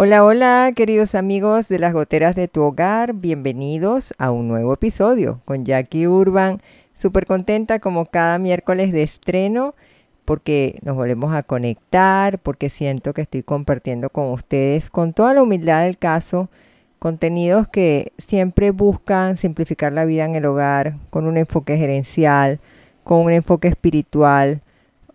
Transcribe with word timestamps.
Hola, 0.00 0.24
hola, 0.24 0.70
queridos 0.76 1.16
amigos 1.16 1.66
de 1.66 1.80
las 1.80 1.92
goteras 1.92 2.36
de 2.36 2.46
tu 2.46 2.62
hogar, 2.62 3.14
bienvenidos 3.14 4.14
a 4.16 4.30
un 4.30 4.46
nuevo 4.46 4.74
episodio 4.74 5.40
con 5.44 5.64
Jackie 5.64 6.06
Urban. 6.06 6.62
Súper 6.94 7.26
contenta 7.26 7.80
como 7.80 8.06
cada 8.06 8.38
miércoles 8.38 8.92
de 8.92 9.02
estreno 9.02 9.74
porque 10.24 10.78
nos 10.82 10.94
volvemos 10.94 11.34
a 11.34 11.42
conectar, 11.42 12.38
porque 12.38 12.70
siento 12.70 13.12
que 13.12 13.22
estoy 13.22 13.42
compartiendo 13.42 14.08
con 14.08 14.30
ustedes 14.30 14.88
con 14.88 15.14
toda 15.14 15.34
la 15.34 15.42
humildad 15.42 15.82
del 15.82 15.98
caso 15.98 16.48
contenidos 17.00 17.66
que 17.66 18.12
siempre 18.18 18.70
buscan 18.70 19.36
simplificar 19.36 19.92
la 19.92 20.04
vida 20.04 20.26
en 20.26 20.36
el 20.36 20.46
hogar 20.46 20.94
con 21.10 21.26
un 21.26 21.36
enfoque 21.36 21.76
gerencial, 21.76 22.60
con 23.02 23.22
un 23.22 23.32
enfoque 23.32 23.66
espiritual, 23.66 24.60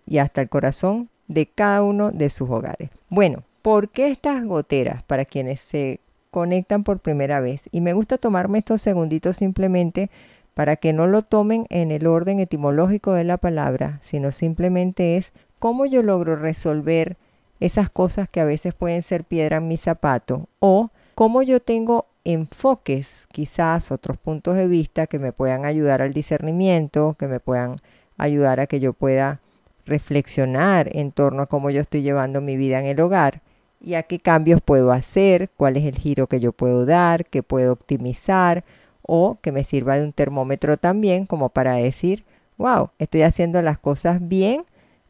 y 0.06 0.18
hasta 0.18 0.40
el 0.40 0.48
corazón 0.48 1.08
de 1.28 1.46
cada 1.46 1.82
uno 1.82 2.10
de 2.10 2.28
sus 2.28 2.50
hogares. 2.50 2.90
Bueno, 3.08 3.44
¿por 3.62 3.88
qué 3.90 4.08
estas 4.10 4.44
goteras 4.44 5.02
para 5.04 5.24
quienes 5.24 5.60
se 5.60 6.00
conectan 6.30 6.82
por 6.82 6.98
primera 6.98 7.40
vez? 7.40 7.62
Y 7.70 7.80
me 7.80 7.92
gusta 7.92 8.18
tomarme 8.18 8.58
estos 8.58 8.82
segunditos 8.82 9.36
simplemente 9.36 10.10
para 10.54 10.76
que 10.76 10.92
no 10.92 11.06
lo 11.06 11.22
tomen 11.22 11.66
en 11.70 11.90
el 11.90 12.06
orden 12.06 12.40
etimológico 12.40 13.12
de 13.12 13.24
la 13.24 13.38
palabra, 13.38 14.00
sino 14.02 14.32
simplemente 14.32 15.16
es 15.16 15.32
cómo 15.58 15.86
yo 15.86 16.02
logro 16.02 16.36
resolver 16.36 17.16
esas 17.60 17.90
cosas 17.90 18.28
que 18.28 18.40
a 18.40 18.44
veces 18.44 18.74
pueden 18.74 19.02
ser 19.02 19.24
piedra 19.24 19.58
en 19.58 19.68
mi 19.68 19.76
zapato 19.76 20.48
o 20.58 20.90
cómo 21.14 21.42
yo 21.42 21.60
tengo 21.60 22.06
enfoques, 22.24 23.26
quizás 23.30 23.92
otros 23.92 24.16
puntos 24.16 24.56
de 24.56 24.66
vista 24.66 25.06
que 25.06 25.18
me 25.18 25.32
puedan 25.32 25.64
ayudar 25.64 26.02
al 26.02 26.12
discernimiento, 26.12 27.16
que 27.18 27.28
me 27.28 27.40
puedan 27.40 27.76
ayudar 28.16 28.60
a 28.60 28.66
que 28.66 28.80
yo 28.80 28.92
pueda 28.92 29.40
reflexionar 29.86 30.88
en 30.96 31.12
torno 31.12 31.42
a 31.42 31.46
cómo 31.46 31.70
yo 31.70 31.82
estoy 31.82 32.02
llevando 32.02 32.40
mi 32.40 32.56
vida 32.56 32.80
en 32.80 32.86
el 32.86 33.00
hogar 33.00 33.42
y 33.80 33.94
a 33.94 34.04
qué 34.04 34.18
cambios 34.18 34.62
puedo 34.62 34.92
hacer, 34.92 35.50
cuál 35.56 35.76
es 35.76 35.84
el 35.84 35.98
giro 35.98 36.26
que 36.26 36.40
yo 36.40 36.52
puedo 36.52 36.86
dar, 36.86 37.26
qué 37.26 37.42
puedo 37.42 37.72
optimizar 37.72 38.64
o 39.02 39.38
que 39.42 39.52
me 39.52 39.64
sirva 39.64 39.96
de 39.96 40.04
un 40.04 40.12
termómetro 40.12 40.78
también 40.78 41.26
como 41.26 41.50
para 41.50 41.74
decir, 41.74 42.24
wow, 42.56 42.90
estoy 42.98 43.22
haciendo 43.22 43.60
las 43.60 43.78
cosas 43.78 44.26
bien 44.26 44.64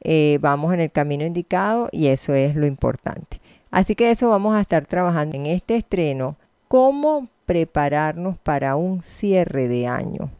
eh, 0.05 0.39
vamos 0.41 0.73
en 0.75 0.81
el 0.81 0.93
camino 0.93 1.25
indicado 1.25 1.89
y 1.91 2.07
eso 2.09 2.35
es 2.35 2.55
lo 2.55 2.67
importante. 2.67 3.41
Así 3.71 3.97
que 3.97 4.11
eso 4.11 4.29
vamos 4.29 4.55
a 4.55 4.61
estar 4.61 4.87
trabajando 4.87 5.37
en 5.37 5.47
este 5.47 5.77
estreno, 5.77 6.37
cómo 6.69 7.29
prepararnos 7.47 8.39
para 8.39 8.77
un 8.77 9.03
cierre 9.03 9.67
de 9.67 9.87
año. 9.87 10.31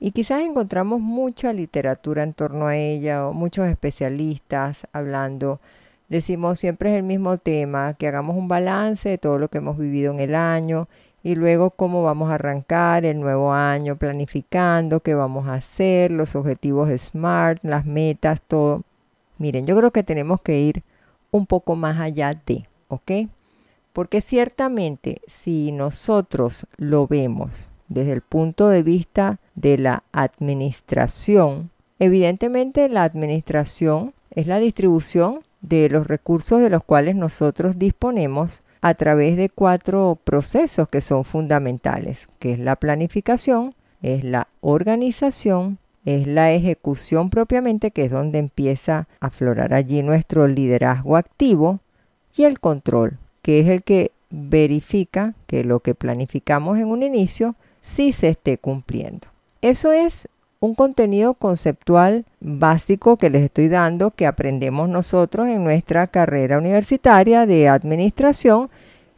Y 0.00 0.10
quizás 0.10 0.42
encontramos 0.42 1.00
mucha 1.00 1.52
literatura 1.52 2.24
en 2.24 2.34
torno 2.34 2.66
a 2.66 2.76
ella, 2.76 3.28
o 3.28 3.32
muchos 3.32 3.68
especialistas 3.68 4.86
hablando. 4.92 5.60
Decimos 6.08 6.58
siempre 6.58 6.90
es 6.90 6.96
el 6.96 7.04
mismo 7.04 7.38
tema, 7.38 7.94
que 7.94 8.08
hagamos 8.08 8.36
un 8.36 8.48
balance 8.48 9.08
de 9.08 9.18
todo 9.18 9.38
lo 9.38 9.48
que 9.48 9.58
hemos 9.58 9.78
vivido 9.78 10.12
en 10.12 10.18
el 10.18 10.34
año 10.34 10.88
y 11.22 11.36
luego 11.36 11.70
cómo 11.70 12.02
vamos 12.02 12.30
a 12.30 12.34
arrancar 12.34 13.04
el 13.04 13.20
nuevo 13.20 13.52
año, 13.52 13.96
planificando 13.96 15.00
qué 15.00 15.14
vamos 15.14 15.46
a 15.46 15.54
hacer, 15.54 16.10
los 16.10 16.34
objetivos 16.34 16.90
SMART, 16.90 17.62
las 17.62 17.86
metas, 17.86 18.42
todo. 18.42 18.82
Miren, 19.42 19.66
yo 19.66 19.76
creo 19.76 19.90
que 19.90 20.04
tenemos 20.04 20.40
que 20.40 20.60
ir 20.60 20.84
un 21.32 21.46
poco 21.46 21.74
más 21.74 21.98
allá 21.98 22.30
de, 22.46 22.68
¿ok? 22.86 23.28
Porque 23.92 24.20
ciertamente 24.20 25.20
si 25.26 25.72
nosotros 25.72 26.64
lo 26.76 27.08
vemos 27.08 27.68
desde 27.88 28.12
el 28.12 28.20
punto 28.20 28.68
de 28.68 28.84
vista 28.84 29.40
de 29.56 29.78
la 29.78 30.04
administración, 30.12 31.70
evidentemente 31.98 32.88
la 32.88 33.02
administración 33.02 34.14
es 34.30 34.46
la 34.46 34.60
distribución 34.60 35.40
de 35.60 35.88
los 35.88 36.06
recursos 36.06 36.60
de 36.60 36.70
los 36.70 36.84
cuales 36.84 37.16
nosotros 37.16 37.80
disponemos 37.80 38.62
a 38.80 38.94
través 38.94 39.36
de 39.36 39.48
cuatro 39.48 40.20
procesos 40.22 40.88
que 40.88 41.00
son 41.00 41.24
fundamentales, 41.24 42.28
que 42.38 42.52
es 42.52 42.60
la 42.60 42.76
planificación, 42.76 43.74
es 44.02 44.22
la 44.22 44.46
organización, 44.60 45.78
es 46.04 46.26
la 46.26 46.52
ejecución 46.52 47.30
propiamente, 47.30 47.90
que 47.90 48.04
es 48.04 48.10
donde 48.10 48.38
empieza 48.38 49.06
a 49.20 49.26
aflorar 49.26 49.74
allí 49.74 50.02
nuestro 50.02 50.48
liderazgo 50.48 51.16
activo, 51.16 51.80
y 52.36 52.44
el 52.44 52.60
control, 52.60 53.18
que 53.42 53.60
es 53.60 53.68
el 53.68 53.82
que 53.82 54.10
verifica 54.30 55.34
que 55.46 55.64
lo 55.64 55.80
que 55.80 55.94
planificamos 55.94 56.78
en 56.78 56.86
un 56.86 57.02
inicio 57.02 57.54
sí 57.82 58.12
se 58.12 58.28
esté 58.28 58.58
cumpliendo. 58.58 59.28
Eso 59.60 59.92
es 59.92 60.28
un 60.60 60.74
contenido 60.74 61.34
conceptual 61.34 62.24
básico 62.40 63.16
que 63.16 63.30
les 63.30 63.42
estoy 63.42 63.68
dando 63.68 64.12
que 64.12 64.26
aprendemos 64.26 64.88
nosotros 64.88 65.48
en 65.48 65.64
nuestra 65.64 66.06
carrera 66.06 66.58
universitaria 66.58 67.46
de 67.46 67.68
administración 67.68 68.70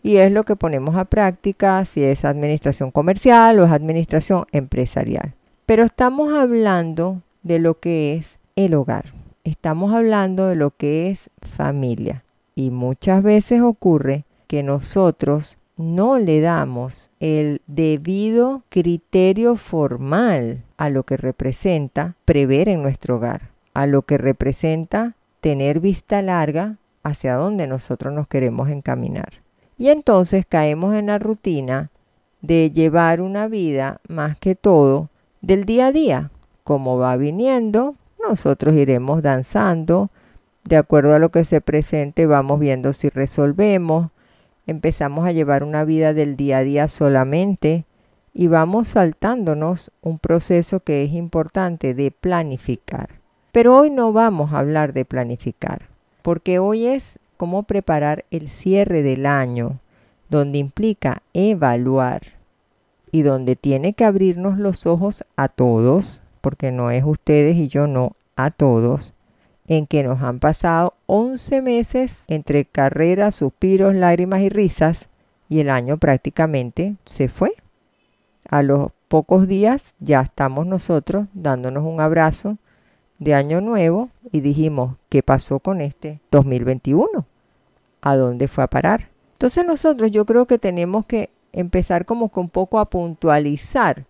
y 0.03 0.17
es 0.17 0.33
lo 0.33 0.45
que 0.45 0.57
ponemos 0.57 0.97
a 0.97 1.05
práctica 1.05 1.85
si 1.85 2.03
es 2.03 2.25
administración 2.25 2.91
comercial 2.91 3.61
o 3.61 3.65
es 3.65 3.71
administración 3.71 4.47
empresarial. 4.53 5.35
Pero 5.67 5.85
estamos 5.85 6.35
hablando 6.35 7.23
de 7.43 7.59
lo 7.59 7.81
que 7.81 8.17
es 8.17 8.39
el 8.55 8.75
hogar. 8.75 9.15
Estamos 9.45 9.95
hablando 9.95 10.47
de 10.47 10.57
lo 10.57 10.73
que 10.73 11.09
es 11.11 11.31
familia. 11.41 12.23
Y 12.55 12.71
muchas 12.71 13.23
veces 13.23 13.63
ocurre 13.63 14.25
que 14.47 14.63
nosotros 14.63 15.57
no 15.79 16.19
le 16.19 16.43
damos 16.43 17.11
el 17.19 17.63
debido 17.67 18.63
criterio 18.69 19.57
formal 19.57 20.63
a 20.77 20.91
lo 20.91 21.05
que 21.05 21.17
representa 21.17 22.15
prever 22.27 22.69
en 22.69 22.83
nuestro 22.83 23.17
hogar, 23.17 23.51
a 23.73 23.87
lo 23.87 24.03
que 24.03 24.19
representa 24.19 25.15
tener 25.41 25.81
vista 25.81 26.21
larga 26.21 26.77
hacia 27.03 27.37
donde 27.37 27.67
nosotros 27.67 28.13
nos 28.13 28.29
queremos 28.29 28.69
encaminar. 28.69 29.41
Y 29.79 29.89
entonces 29.89 30.45
caemos 30.47 30.95
en 30.95 31.07
la 31.07 31.19
rutina 31.19 31.91
de 32.43 32.71
llevar 32.71 33.23
una 33.23 33.49
vida 33.49 34.01
más 34.09 34.37
que 34.37 34.55
todo 34.55 35.09
del 35.47 35.65
día 35.65 35.89
a 35.89 35.93
día. 35.93 36.31
Como 36.63 36.97
va 36.97 37.17
viniendo, 37.17 37.97
nosotros 38.27 38.75
iremos 38.75 39.23
danzando, 39.23 40.11
de 40.65 40.77
acuerdo 40.77 41.15
a 41.15 41.19
lo 41.19 41.31
que 41.31 41.45
se 41.45 41.61
presente, 41.61 42.27
vamos 42.27 42.59
viendo 42.59 42.95
si 42.95 43.11
resolvemos, 43.11 44.11
empezamos 44.67 45.27
a 45.27 45.33
llevar 45.33 45.63
una 45.63 45.85
vida 45.85 46.15
del 46.15 46.37
día 46.37 46.59
a 46.59 46.63
día 46.63 46.89
solamente 46.89 47.85
y 48.33 48.47
vamos 48.47 48.89
saltándonos 48.89 49.91
un 50.01 50.19
proceso 50.19 50.81
que 50.81 51.05
es 51.05 51.13
importante 51.13 51.93
de 51.93 52.11
planificar. 52.11 53.21
Pero 53.53 53.77
hoy 53.77 53.91
no 53.91 54.13
vamos 54.13 54.53
a 54.53 54.59
hablar 54.59 54.95
de 54.95 55.05
planificar, 55.05 55.89
porque 56.23 56.59
hoy 56.59 56.87
es 56.87 57.19
cómo 57.37 57.65
preparar 57.65 58.25
el 58.31 58.49
cierre 58.49 59.03
del 59.03 59.27
año, 59.27 59.81
donde 60.31 60.59
implica 60.59 61.23
evaluar 61.35 62.23
y 63.15 63.23
donde 63.23 63.55
tiene 63.55 63.93
que 63.93 64.05
abrirnos 64.05 64.59
los 64.59 64.87
ojos 64.87 65.25
a 65.37 65.47
todos, 65.47 66.21
porque 66.41 66.73
no 66.73 66.91
es 66.91 67.05
ustedes 67.05 67.55
y 67.55 67.69
yo 67.69 67.87
no, 67.87 68.17
a 68.35 68.51
todos, 68.51 69.13
en 69.69 69.87
que 69.87 70.03
nos 70.03 70.21
han 70.21 70.41
pasado 70.41 70.95
11 71.07 71.63
meses 71.63 72.25
entre 72.27 72.65
carreras, 72.65 73.37
suspiros, 73.37 73.95
lágrimas 73.95 74.41
y 74.41 74.49
risas, 74.49 75.09
y 75.49 75.61
el 75.61 75.71
año 75.71 75.97
prácticamente 75.97 76.97
se 77.05 77.29
fue. 77.29 77.55
A 78.51 78.65
los 78.65 78.91
pocos 79.07 79.47
días 79.47 79.95
ya 80.01 80.23
estamos 80.23 80.67
nosotros 80.67 81.29
dándonos 81.35 81.85
un 81.85 82.01
abrazo 82.01 82.57
de 83.21 83.35
año 83.35 83.61
nuevo 83.61 84.09
y 84.33 84.41
dijimos, 84.41 84.97
¿qué 85.09 85.23
pasó 85.23 85.61
con 85.61 85.81
este 85.81 86.19
2021? 86.33 87.25
¿A 88.03 88.17
dónde 88.17 88.49
fue 88.49 88.65
a 88.65 88.67
parar? 88.67 89.07
Entonces 89.35 89.65
nosotros 89.65 90.11
yo 90.11 90.27
creo 90.27 90.47
que 90.47 90.59
tenemos 90.59 91.07
que 91.07 91.31
empezar 91.55 92.05
como 92.05 92.31
que 92.31 92.41
un 92.41 92.51
poco 92.51 92.79
a 92.79 92.91
puntualizar 92.91 94.05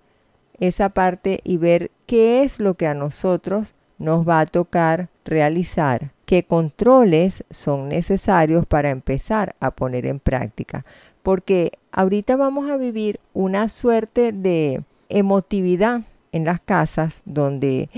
esa 0.59 0.89
parte 0.89 1.41
y 1.45 1.59
ver 1.59 1.91
qué 2.07 2.43
es 2.43 2.59
lo 2.59 2.75
que 2.75 2.87
a 2.87 2.95
nosotros 2.95 3.75
nos 3.99 4.29
va 4.29 4.41
a 4.41 4.47
tocar 4.47 5.09
realizar, 5.25 6.11
qué 6.27 6.45
controles 6.45 7.45
son 7.51 7.89
necesarios 7.89 8.67
para 8.67 8.91
empezar 8.91 9.55
a 9.61 9.71
poner 9.71 10.07
en 10.07 10.19
práctica. 10.19 10.85
Porque 11.23 11.73
ahorita 11.93 12.37
vamos 12.37 12.71
a 12.71 12.77
vivir 12.77 13.21
una 13.33 13.69
suerte 13.69 14.33
de 14.33 14.83
emotividad 15.09 16.03
en 16.33 16.45
las 16.45 16.61
casas 16.61 17.23
donde 17.25 17.89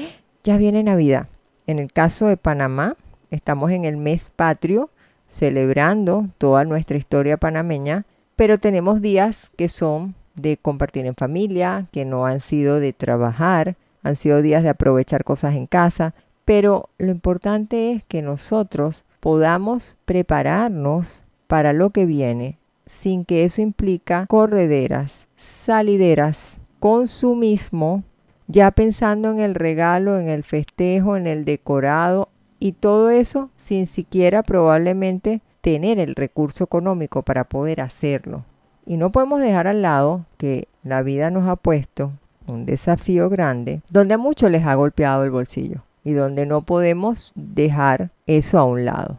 ya 0.45 0.57
viene 0.57 0.83
Navidad. 0.83 1.29
En 1.67 1.79
el 1.79 1.93
caso 1.93 2.27
de 2.27 2.37
Panamá, 2.37 2.97
estamos 3.31 3.71
en 3.71 3.85
el 3.85 3.97
mes 3.97 4.31
patrio, 4.35 4.91
celebrando 5.29 6.29
toda 6.39 6.65
nuestra 6.65 6.97
historia 6.97 7.37
panameña, 7.37 8.05
pero 8.37 8.59
tenemos 8.59 9.01
días 9.01 9.51
que 9.57 9.69
son 9.69 10.15
de 10.35 10.59
compartir 10.59 11.07
en 11.07 11.15
familia, 11.15 11.87
que 11.91 12.05
no 12.05 12.27
han 12.27 12.41
sido 12.41 12.79
de 12.79 12.93
trabajar, 12.93 13.77
han 14.03 14.17
sido 14.17 14.43
días 14.43 14.63
de 14.63 14.69
aprovechar 14.69 15.25
cosas 15.25 15.55
en 15.55 15.67
casa, 15.67 16.15
pero 16.45 16.91
lo 16.99 17.11
importante 17.11 17.93
es 17.93 18.05
que 18.05 18.23
nosotros 18.23 19.05
podamos 19.21 19.97
prepararnos 20.05 21.25
para 21.49 21.73
lo 21.73 21.91
que 21.91 22.07
viene 22.07 22.59
sin 22.87 23.25
que 23.25 23.45
eso 23.45 23.61
implica 23.61 24.27
correderas, 24.27 25.27
salideras, 25.37 26.59
consumismo, 26.79 28.05
ya 28.47 28.71
pensando 28.71 29.31
en 29.31 29.41
el 29.41 29.57
regalo, 29.57 30.19
en 30.19 30.29
el 30.29 30.45
festejo, 30.45 31.17
en 31.17 31.27
el 31.27 31.45
decorado 31.45 32.29
y 32.61 32.73
todo 32.73 33.11
eso 33.11 33.51
sin 33.57 33.87
siquiera 33.87 34.43
probablemente 34.43 35.41
tener 35.67 35.99
el 35.99 36.15
recurso 36.15 36.63
económico 36.63 37.23
para 37.23 37.43
poder 37.43 37.81
hacerlo. 37.81 38.45
Y 38.87 38.99
no 38.99 39.11
podemos 39.11 39.41
dejar 39.41 39.67
al 39.67 39.83
lado 39.83 40.25
que 40.39 40.69
la 40.85 41.03
vida 41.03 41.33
nos 41.33 41.49
ha 41.49 41.57
puesto 41.57 42.13
un 42.47 42.67
desafío 42.67 43.29
grande, 43.29 43.83
donde 43.91 44.15
a 44.15 44.19
muchos 44.19 44.49
les 44.49 44.65
ha 44.65 44.77
golpeado 44.77 45.25
el 45.25 45.33
bolsillo 45.33 45.83
y 46.05 46.13
donde 46.13 46.47
no 46.47 46.63
podemos 46.63 47.33
dejar 47.35 48.11
eso 48.29 48.61
a 48.61 48.65
un 48.65 48.85
lado. 48.85 49.19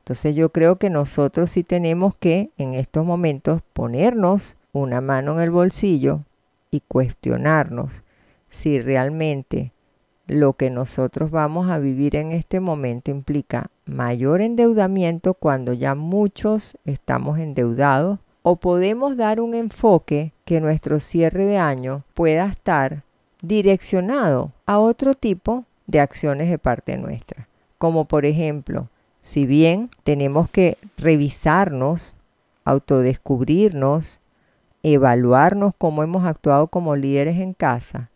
Entonces 0.00 0.34
yo 0.34 0.52
creo 0.52 0.76
que 0.76 0.90
nosotros 0.90 1.52
sí 1.52 1.64
tenemos 1.64 2.14
que 2.18 2.50
en 2.58 2.74
estos 2.74 3.06
momentos 3.06 3.62
ponernos 3.72 4.56
una 4.74 5.00
mano 5.00 5.32
en 5.32 5.40
el 5.40 5.50
bolsillo 5.50 6.20
y 6.70 6.80
cuestionarnos 6.80 8.04
si 8.50 8.78
realmente 8.78 9.72
lo 10.28 10.52
que 10.52 10.70
nosotros 10.70 11.30
vamos 11.30 11.70
a 11.70 11.78
vivir 11.78 12.14
en 12.14 12.32
este 12.32 12.60
momento 12.60 13.10
implica 13.10 13.70
mayor 13.86 14.42
endeudamiento 14.42 15.34
cuando 15.34 15.72
ya 15.72 15.94
muchos 15.94 16.76
estamos 16.84 17.38
endeudados 17.38 18.18
o 18.42 18.56
podemos 18.56 19.16
dar 19.16 19.40
un 19.40 19.54
enfoque 19.54 20.32
que 20.44 20.60
nuestro 20.60 21.00
cierre 21.00 21.46
de 21.46 21.56
año 21.58 22.04
pueda 22.14 22.46
estar 22.46 23.02
direccionado 23.40 24.52
a 24.66 24.78
otro 24.78 25.14
tipo 25.14 25.64
de 25.86 26.00
acciones 26.00 26.50
de 26.50 26.58
parte 26.58 26.98
nuestra. 26.98 27.48
Como 27.78 28.04
por 28.04 28.26
ejemplo, 28.26 28.88
si 29.22 29.46
bien 29.46 29.90
tenemos 30.04 30.50
que 30.50 30.76
revisarnos, 30.98 32.16
autodescubrirnos, 32.64 34.20
evaluarnos 34.82 35.72
cómo 35.78 36.02
hemos 36.02 36.26
actuado 36.26 36.68
como 36.68 36.96
líderes 36.96 37.38
en 37.38 37.54
casa, 37.54 38.10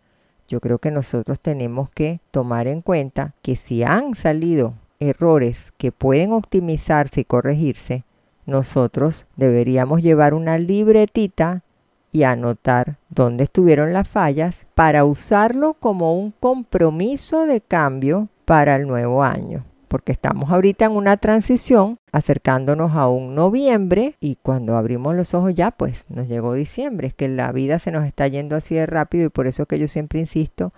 yo 0.53 0.61
creo 0.61 0.81
que 0.81 0.91
nosotros 0.91 1.41
tenemos 1.41 1.89
que 1.89 2.21
tomar 2.31 2.67
en 2.67 2.83
cuenta 2.83 3.33
que 3.41 3.57
si 3.57 3.83
han 3.85 4.15
salido 4.15 4.75
errores 5.01 5.73
que 5.79 5.93
pueden 5.93 6.31
optimizarse 6.33 7.23
y 7.23 7.25
corregirse, 7.25 8.05
nosotros 8.45 9.27
deberíamos 9.35 10.03
llevar 10.03 10.35
una 10.35 10.59
libretita 10.59 11.63
y 12.13 12.25
anotar 12.25 12.99
dónde 13.09 13.45
estuvieron 13.45 13.95
las 13.95 14.07
fallas 14.07 14.67
para 14.75 15.07
usarlo 15.07 15.73
como 15.73 16.19
un 16.19 16.33
compromiso 16.33 17.47
de 17.47 17.63
cambio 17.63 18.29
para 18.45 18.77
el 18.77 18.87
nuevo 18.87 19.25
año. 19.25 19.65
Porque 19.93 20.13
estamos 20.13 20.51
ahorita 20.51 20.87
en 20.87 20.93
una 20.93 21.19
transición 21.19 21.99
acercándonos 22.13 22.93
a 22.97 23.09
un 23.09 23.35
noviembre 23.35 24.15
y 24.21 24.37
cuando 24.37 24.79
abrimos 24.79 25.15
los 25.15 25.35
ojos 25.35 25.55
ya 25.55 25.71
pues 25.71 26.07
nos 26.09 26.29
llegó 26.29 26.55
diciembre. 26.55 27.09
Es 27.09 27.13
que 27.13 27.29
la 27.29 27.53
vida 27.53 27.79
se 27.79 27.91
nos 27.91 28.07
está 28.07 28.27
yendo 28.27 28.57
así 28.57 28.75
de 28.75 28.87
rápido 28.87 29.27
y 29.27 29.29
por 29.29 29.47
eso 29.47 29.67
que 29.67 29.79
yo 29.79 29.89
siempre 29.89 30.19
insisto, 30.19 30.73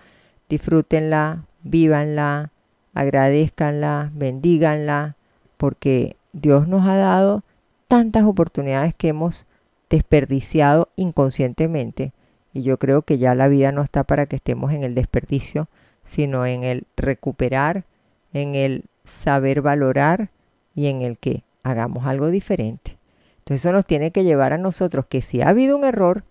disfrútenla, 0.48 1.44
vívanla, 1.62 2.50
agradezcanla, 2.92 4.10
bendíganla, 4.14 5.14
porque 5.58 6.16
Dios 6.32 6.66
nos 6.66 6.84
ha 6.84 6.96
dado 6.96 7.44
tantas 7.86 8.24
oportunidades 8.24 8.96
que 8.96 9.10
hemos 9.10 9.46
desperdiciado 9.90 10.88
inconscientemente. 10.96 12.12
Y 12.52 12.62
yo 12.62 12.80
creo 12.80 13.02
que 13.02 13.18
ya 13.18 13.36
la 13.36 13.46
vida 13.46 13.70
no 13.70 13.82
está 13.82 14.02
para 14.02 14.26
que 14.26 14.34
estemos 14.34 14.72
en 14.72 14.82
el 14.82 14.96
desperdicio, 14.96 15.68
sino 16.04 16.46
en 16.46 16.64
el 16.64 16.88
recuperar, 16.96 17.84
en 18.32 18.56
el 18.56 18.86
saber 19.04 19.60
valorar 19.62 20.30
y 20.74 20.86
en 20.86 21.02
el 21.02 21.18
que 21.18 21.44
hagamos 21.62 22.06
algo 22.06 22.30
diferente. 22.30 22.96
Entonces 23.38 23.64
eso 23.64 23.72
nos 23.72 23.86
tiene 23.86 24.10
que 24.10 24.24
llevar 24.24 24.52
a 24.52 24.58
nosotros 24.58 25.06
que 25.06 25.22
si 25.22 25.42
ha 25.42 25.48
habido 25.48 25.76
un 25.76 25.84
error, 25.84 26.24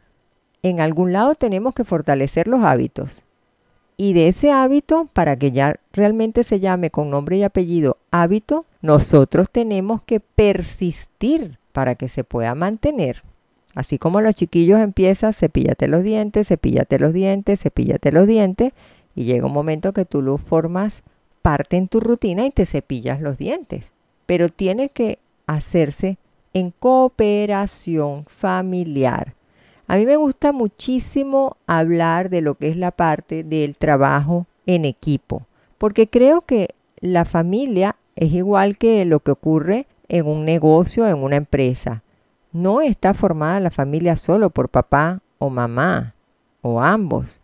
en 0.63 0.79
algún 0.79 1.13
lado 1.13 1.35
tenemos 1.35 1.73
que 1.73 1.83
fortalecer 1.83 2.47
los 2.47 2.63
hábitos. 2.63 3.23
Y 3.97 4.13
de 4.13 4.27
ese 4.27 4.51
hábito, 4.51 5.07
para 5.13 5.35
que 5.35 5.51
ya 5.51 5.75
realmente 5.91 6.43
se 6.43 6.59
llame 6.59 6.89
con 6.89 7.11
nombre 7.11 7.37
y 7.37 7.43
apellido 7.43 7.98
hábito, 8.09 8.65
nosotros 8.81 9.50
tenemos 9.51 10.01
que 10.01 10.19
persistir 10.19 11.59
para 11.71 11.95
que 11.95 12.07
se 12.07 12.24
pueda 12.24 12.55
mantener. 12.55 13.24
Así 13.75 13.98
como 13.98 14.21
los 14.21 14.36
chiquillos 14.36 14.79
empiezan, 14.79 15.33
cepíllate 15.33 15.88
los 15.88 16.03
dientes, 16.03 16.48
cepíllate 16.48 17.00
los 17.00 17.13
dientes, 17.13 17.59
cepíllate 17.59 18.12
los 18.12 18.27
dientes, 18.27 18.74
y 19.15 19.25
llega 19.25 19.45
un 19.45 19.53
momento 19.53 19.93
que 19.93 20.05
tú 20.05 20.21
lo 20.21 20.38
formas 20.38 21.03
parte 21.43 21.77
en 21.77 21.88
tu 21.88 22.00
rutina 22.00 22.47
y 22.47 22.51
te 22.51 22.65
cepillas 22.65 23.21
los 23.21 23.38
dientes. 23.38 23.91
Pero 24.25 24.50
tiene 24.50 24.89
que 24.89 25.19
hacerse 25.45 26.17
en 26.53 26.71
cooperación 26.71 28.25
familiar. 28.25 29.35
A 29.85 29.97
mí 29.97 30.05
me 30.05 30.15
gusta 30.15 30.53
muchísimo 30.53 31.57
hablar 31.67 32.29
de 32.29 32.41
lo 32.41 32.55
que 32.55 32.69
es 32.69 32.77
la 32.77 32.91
parte 32.91 33.43
del 33.43 33.75
trabajo 33.75 34.47
en 34.65 34.85
equipo, 34.85 35.45
porque 35.77 36.07
creo 36.07 36.41
que 36.41 36.69
la 37.00 37.25
familia 37.25 37.97
es 38.15 38.31
igual 38.31 38.77
que 38.77 39.03
lo 39.03 39.19
que 39.19 39.31
ocurre 39.31 39.88
en 40.07 40.25
un 40.25 40.45
negocio, 40.45 41.07
en 41.07 41.21
una 41.21 41.35
empresa. 41.35 42.01
No 42.53 42.81
está 42.81 43.13
formada 43.13 43.59
la 43.59 43.71
familia 43.71 44.15
solo 44.15 44.50
por 44.51 44.69
papá 44.69 45.21
o 45.39 45.50
mamá 45.50 46.13
o 46.62 46.81
ambos. 46.81 47.41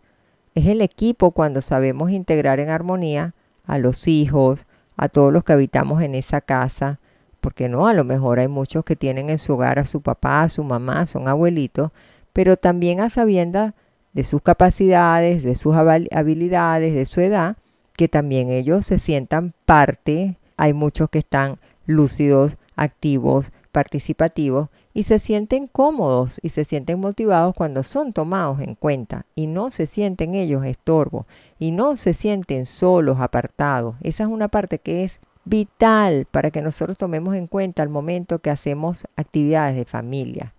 Es 0.54 0.66
el 0.66 0.80
equipo 0.80 1.32
cuando 1.32 1.60
sabemos 1.60 2.10
integrar 2.10 2.58
en 2.58 2.70
armonía 2.70 3.34
a 3.70 3.78
los 3.78 4.08
hijos, 4.08 4.66
a 4.96 5.08
todos 5.08 5.32
los 5.32 5.44
que 5.44 5.52
habitamos 5.52 6.02
en 6.02 6.16
esa 6.16 6.40
casa, 6.40 6.98
porque 7.40 7.68
no, 7.68 7.86
a 7.86 7.94
lo 7.94 8.02
mejor 8.02 8.40
hay 8.40 8.48
muchos 8.48 8.84
que 8.84 8.96
tienen 8.96 9.30
en 9.30 9.38
su 9.38 9.52
hogar 9.52 9.78
a 9.78 9.86
su 9.86 10.00
papá, 10.00 10.42
a 10.42 10.48
su 10.48 10.64
mamá, 10.64 11.06
son 11.06 11.28
abuelitos, 11.28 11.92
pero 12.32 12.56
también 12.56 13.00
a 13.00 13.10
sabiendas 13.10 13.74
de 14.12 14.24
sus 14.24 14.42
capacidades, 14.42 15.44
de 15.44 15.54
sus 15.54 15.76
habilidades, 15.76 16.94
de 16.94 17.06
su 17.06 17.20
edad, 17.20 17.56
que 17.96 18.08
también 18.08 18.50
ellos 18.50 18.86
se 18.86 18.98
sientan 18.98 19.54
parte. 19.66 20.36
Hay 20.56 20.72
muchos 20.72 21.08
que 21.08 21.20
están 21.20 21.60
lúcidos, 21.86 22.56
activos, 22.74 23.52
participativos 23.70 24.68
y 24.92 25.04
se 25.04 25.18
sienten 25.18 25.66
cómodos 25.66 26.40
y 26.42 26.50
se 26.50 26.64
sienten 26.64 27.00
motivados 27.00 27.54
cuando 27.54 27.82
son 27.82 28.12
tomados 28.12 28.60
en 28.60 28.74
cuenta 28.74 29.26
y 29.34 29.46
no 29.46 29.70
se 29.70 29.86
sienten 29.86 30.34
ellos 30.34 30.64
estorbo 30.64 31.26
y 31.58 31.70
no 31.70 31.96
se 31.96 32.14
sienten 32.14 32.66
solos, 32.66 33.20
apartados. 33.20 33.96
Esa 34.02 34.24
es 34.24 34.28
una 34.28 34.48
parte 34.48 34.78
que 34.78 35.04
es 35.04 35.20
vital 35.44 36.26
para 36.30 36.50
que 36.50 36.62
nosotros 36.62 36.98
tomemos 36.98 37.34
en 37.34 37.46
cuenta 37.46 37.82
al 37.82 37.88
momento 37.88 38.40
que 38.40 38.50
hacemos 38.50 39.06
actividades 39.16 39.76
de 39.76 39.84
familia. 39.84 40.54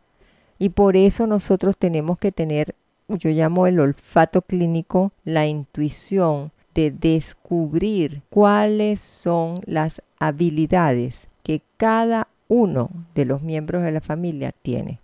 Y 0.57 0.69
por 0.69 0.95
eso 0.95 1.27
nosotros 1.27 1.77
tenemos 1.77 2.17
que 2.17 2.31
tener, 2.31 2.75
yo 3.07 3.29
llamo 3.29 3.67
el 3.67 3.79
olfato 3.79 4.41
clínico, 4.43 5.11
la 5.23 5.47
intuición 5.47 6.51
de 6.73 6.91
descubrir 6.91 8.21
cuáles 8.29 9.01
son 9.01 9.61
las 9.65 10.01
habilidades 10.19 11.27
que 11.43 11.61
cada 11.77 12.27
uno 12.51 12.89
de 13.15 13.23
los 13.23 13.41
miembros 13.41 13.81
de 13.81 13.93
la 13.93 14.01
familia 14.01 14.51
tiene. 14.61 14.99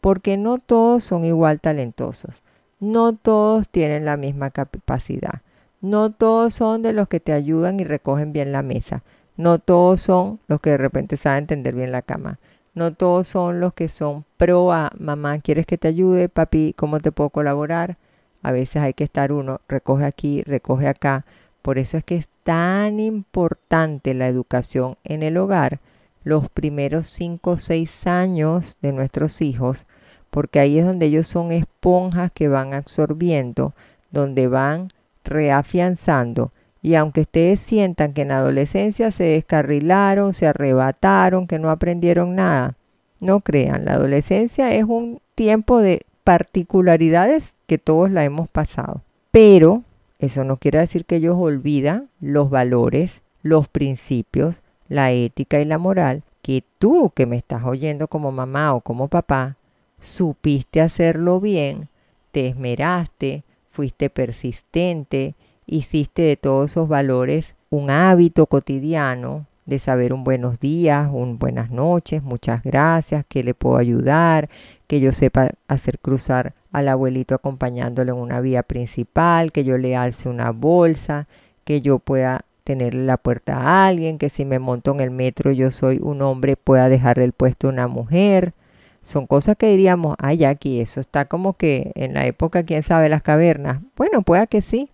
Porque 0.00 0.36
no 0.36 0.58
todos 0.58 1.04
son 1.04 1.24
igual 1.24 1.60
talentosos, 1.60 2.42
no 2.80 3.14
todos 3.14 3.68
tienen 3.68 4.04
la 4.04 4.16
misma 4.16 4.50
capacidad, 4.50 5.42
no 5.80 6.10
todos 6.10 6.54
son 6.54 6.82
de 6.82 6.92
los 6.92 7.06
que 7.06 7.20
te 7.20 7.32
ayudan 7.32 7.78
y 7.78 7.84
recogen 7.84 8.32
bien 8.32 8.50
la 8.50 8.62
mesa, 8.62 9.04
no 9.36 9.60
todos 9.60 10.00
son 10.00 10.40
los 10.48 10.60
que 10.60 10.70
de 10.70 10.76
repente 10.76 11.16
saben 11.16 11.46
tender 11.46 11.76
bien 11.76 11.92
la 11.92 12.02
cama, 12.02 12.40
no 12.74 12.92
todos 12.92 13.28
son 13.28 13.60
los 13.60 13.74
que 13.74 13.88
son 13.88 14.24
pro 14.36 14.72
a 14.72 14.90
mamá, 14.98 15.38
¿quieres 15.38 15.66
que 15.66 15.78
te 15.78 15.86
ayude? 15.86 16.28
Papi, 16.28 16.74
¿cómo 16.76 16.98
te 16.98 17.12
puedo 17.12 17.30
colaborar? 17.30 17.96
A 18.42 18.50
veces 18.50 18.82
hay 18.82 18.94
que 18.94 19.04
estar 19.04 19.30
uno, 19.30 19.60
recoge 19.68 20.04
aquí, 20.04 20.42
recoge 20.42 20.88
acá. 20.88 21.24
Por 21.62 21.78
eso 21.78 21.96
es 21.96 22.02
que 22.02 22.16
es 22.16 22.28
tan 22.42 22.98
importante 22.98 24.14
la 24.14 24.26
educación 24.26 24.96
en 25.04 25.22
el 25.22 25.36
hogar 25.36 25.78
los 26.24 26.48
primeros 26.48 27.06
5 27.08 27.50
o 27.50 27.58
6 27.58 28.06
años 28.06 28.76
de 28.82 28.92
nuestros 28.92 29.40
hijos, 29.40 29.86
porque 30.30 30.60
ahí 30.60 30.78
es 30.78 30.84
donde 30.84 31.06
ellos 31.06 31.26
son 31.26 31.52
esponjas 31.52 32.30
que 32.32 32.48
van 32.48 32.74
absorbiendo, 32.74 33.72
donde 34.10 34.48
van 34.48 34.88
reafianzando. 35.24 36.52
Y 36.82 36.94
aunque 36.94 37.22
ustedes 37.22 37.60
sientan 37.60 38.12
que 38.12 38.22
en 38.22 38.32
adolescencia 38.32 39.10
se 39.10 39.24
descarrilaron, 39.24 40.34
se 40.34 40.46
arrebataron, 40.46 41.46
que 41.46 41.58
no 41.58 41.70
aprendieron 41.70 42.36
nada, 42.36 42.76
no 43.20 43.40
crean, 43.40 43.84
la 43.84 43.94
adolescencia 43.94 44.72
es 44.72 44.84
un 44.84 45.20
tiempo 45.34 45.80
de 45.80 46.02
particularidades 46.24 47.56
que 47.66 47.78
todos 47.78 48.10
la 48.10 48.24
hemos 48.24 48.48
pasado. 48.48 49.02
Pero 49.30 49.82
eso 50.18 50.44
no 50.44 50.56
quiere 50.56 50.78
decir 50.78 51.04
que 51.04 51.16
ellos 51.16 51.36
olvidan 51.38 52.08
los 52.20 52.50
valores, 52.50 53.22
los 53.42 53.68
principios, 53.68 54.62
la 54.88 55.12
ética 55.12 55.60
y 55.60 55.64
la 55.64 55.78
moral 55.78 56.22
que 56.42 56.64
tú 56.78 57.12
que 57.14 57.26
me 57.26 57.36
estás 57.36 57.64
oyendo 57.64 58.08
como 58.08 58.32
mamá 58.32 58.74
o 58.74 58.80
como 58.80 59.08
papá, 59.08 59.56
supiste 60.00 60.80
hacerlo 60.80 61.40
bien, 61.40 61.88
te 62.32 62.48
esmeraste, 62.48 63.42
fuiste 63.70 64.10
persistente, 64.10 65.34
hiciste 65.66 66.22
de 66.22 66.36
todos 66.36 66.70
esos 66.70 66.88
valores 66.88 67.54
un 67.70 67.90
hábito 67.90 68.46
cotidiano 68.46 69.46
de 69.66 69.78
saber 69.78 70.14
un 70.14 70.24
buenos 70.24 70.58
días, 70.58 71.10
un 71.12 71.38
buenas 71.38 71.70
noches, 71.70 72.22
muchas 72.22 72.62
gracias, 72.62 73.26
que 73.28 73.44
le 73.44 73.52
puedo 73.52 73.76
ayudar, 73.76 74.48
que 74.86 75.00
yo 75.00 75.12
sepa 75.12 75.50
hacer 75.68 75.98
cruzar 75.98 76.54
al 76.72 76.88
abuelito 76.88 77.34
acompañándolo 77.34 78.14
en 78.14 78.18
una 78.18 78.40
vía 78.40 78.62
principal, 78.62 79.52
que 79.52 79.64
yo 79.64 79.76
le 79.76 79.94
alce 79.94 80.30
una 80.30 80.52
bolsa, 80.52 81.28
que 81.64 81.82
yo 81.82 81.98
pueda 81.98 82.46
tenerle 82.68 83.06
la 83.06 83.16
puerta 83.16 83.56
a 83.56 83.86
alguien, 83.86 84.18
que 84.18 84.28
si 84.28 84.44
me 84.44 84.58
monto 84.58 84.90
en 84.92 85.00
el 85.00 85.10
metro 85.10 85.52
yo 85.52 85.70
soy 85.70 86.00
un 86.02 86.20
hombre, 86.20 86.54
pueda 86.54 86.90
dejarle 86.90 87.24
el 87.24 87.32
puesto 87.32 87.66
a 87.66 87.70
una 87.70 87.88
mujer. 87.88 88.52
Son 89.00 89.26
cosas 89.26 89.56
que 89.56 89.70
diríamos, 89.70 90.16
ay, 90.18 90.44
aquí 90.44 90.78
eso 90.78 91.00
está 91.00 91.24
como 91.24 91.54
que 91.54 91.92
en 91.94 92.12
la 92.12 92.26
época, 92.26 92.64
quién 92.64 92.82
sabe, 92.82 93.08
las 93.08 93.22
cavernas. 93.22 93.80
Bueno, 93.96 94.20
pueda 94.20 94.46
que 94.46 94.60
sí, 94.60 94.90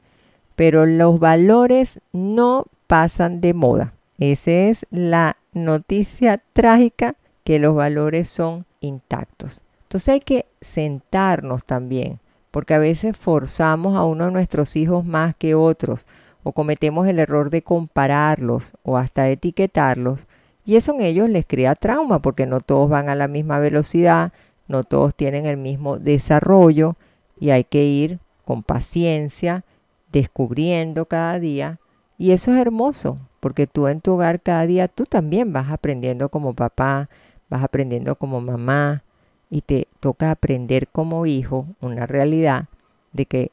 pero 0.54 0.86
los 0.86 1.18
valores 1.18 1.98
no 2.12 2.66
pasan 2.86 3.40
de 3.40 3.54
moda. 3.54 3.92
Esa 4.20 4.52
es 4.52 4.86
la 4.92 5.36
noticia 5.52 6.40
trágica 6.52 7.16
que 7.42 7.58
los 7.58 7.74
valores 7.74 8.28
son 8.28 8.66
intactos. 8.78 9.62
Entonces 9.82 10.10
hay 10.10 10.20
que 10.20 10.46
sentarnos 10.60 11.64
también, 11.64 12.20
porque 12.52 12.74
a 12.74 12.78
veces 12.78 13.16
forzamos 13.16 13.96
a 13.96 14.04
uno 14.04 14.26
de 14.26 14.30
nuestros 14.30 14.76
hijos 14.76 15.04
más 15.04 15.34
que 15.34 15.56
otros, 15.56 16.06
o 16.44 16.52
cometemos 16.52 17.08
el 17.08 17.18
error 17.18 17.50
de 17.50 17.62
compararlos 17.62 18.74
o 18.84 18.96
hasta 18.96 19.28
etiquetarlos, 19.28 20.26
y 20.64 20.76
eso 20.76 20.94
en 20.94 21.00
ellos 21.00 21.28
les 21.28 21.44
crea 21.46 21.74
trauma, 21.74 22.20
porque 22.20 22.46
no 22.46 22.60
todos 22.60 22.88
van 22.88 23.08
a 23.08 23.16
la 23.16 23.26
misma 23.26 23.58
velocidad, 23.58 24.32
no 24.68 24.84
todos 24.84 25.14
tienen 25.14 25.46
el 25.46 25.56
mismo 25.56 25.98
desarrollo, 25.98 26.96
y 27.40 27.50
hay 27.50 27.64
que 27.64 27.84
ir 27.84 28.20
con 28.44 28.62
paciencia, 28.62 29.64
descubriendo 30.12 31.06
cada 31.06 31.40
día, 31.40 31.80
y 32.16 32.30
eso 32.30 32.52
es 32.52 32.58
hermoso, 32.58 33.18
porque 33.40 33.66
tú 33.66 33.88
en 33.88 34.00
tu 34.00 34.12
hogar 34.12 34.40
cada 34.40 34.66
día 34.66 34.88
tú 34.88 35.04
también 35.04 35.52
vas 35.52 35.70
aprendiendo 35.70 36.28
como 36.28 36.54
papá, 36.54 37.08
vas 37.50 37.62
aprendiendo 37.62 38.16
como 38.16 38.40
mamá 38.40 39.02
y 39.50 39.60
te 39.60 39.88
toca 40.00 40.30
aprender 40.30 40.88
como 40.88 41.26
hijo 41.26 41.66
una 41.80 42.06
realidad 42.06 42.66
de 43.12 43.26
que 43.26 43.50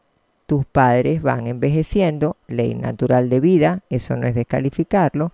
tus 0.51 0.65
padres 0.65 1.21
van 1.21 1.47
envejeciendo, 1.47 2.35
ley 2.49 2.75
natural 2.75 3.29
de 3.29 3.39
vida, 3.39 3.83
eso 3.89 4.17
no 4.17 4.27
es 4.27 4.35
descalificarlo, 4.35 5.31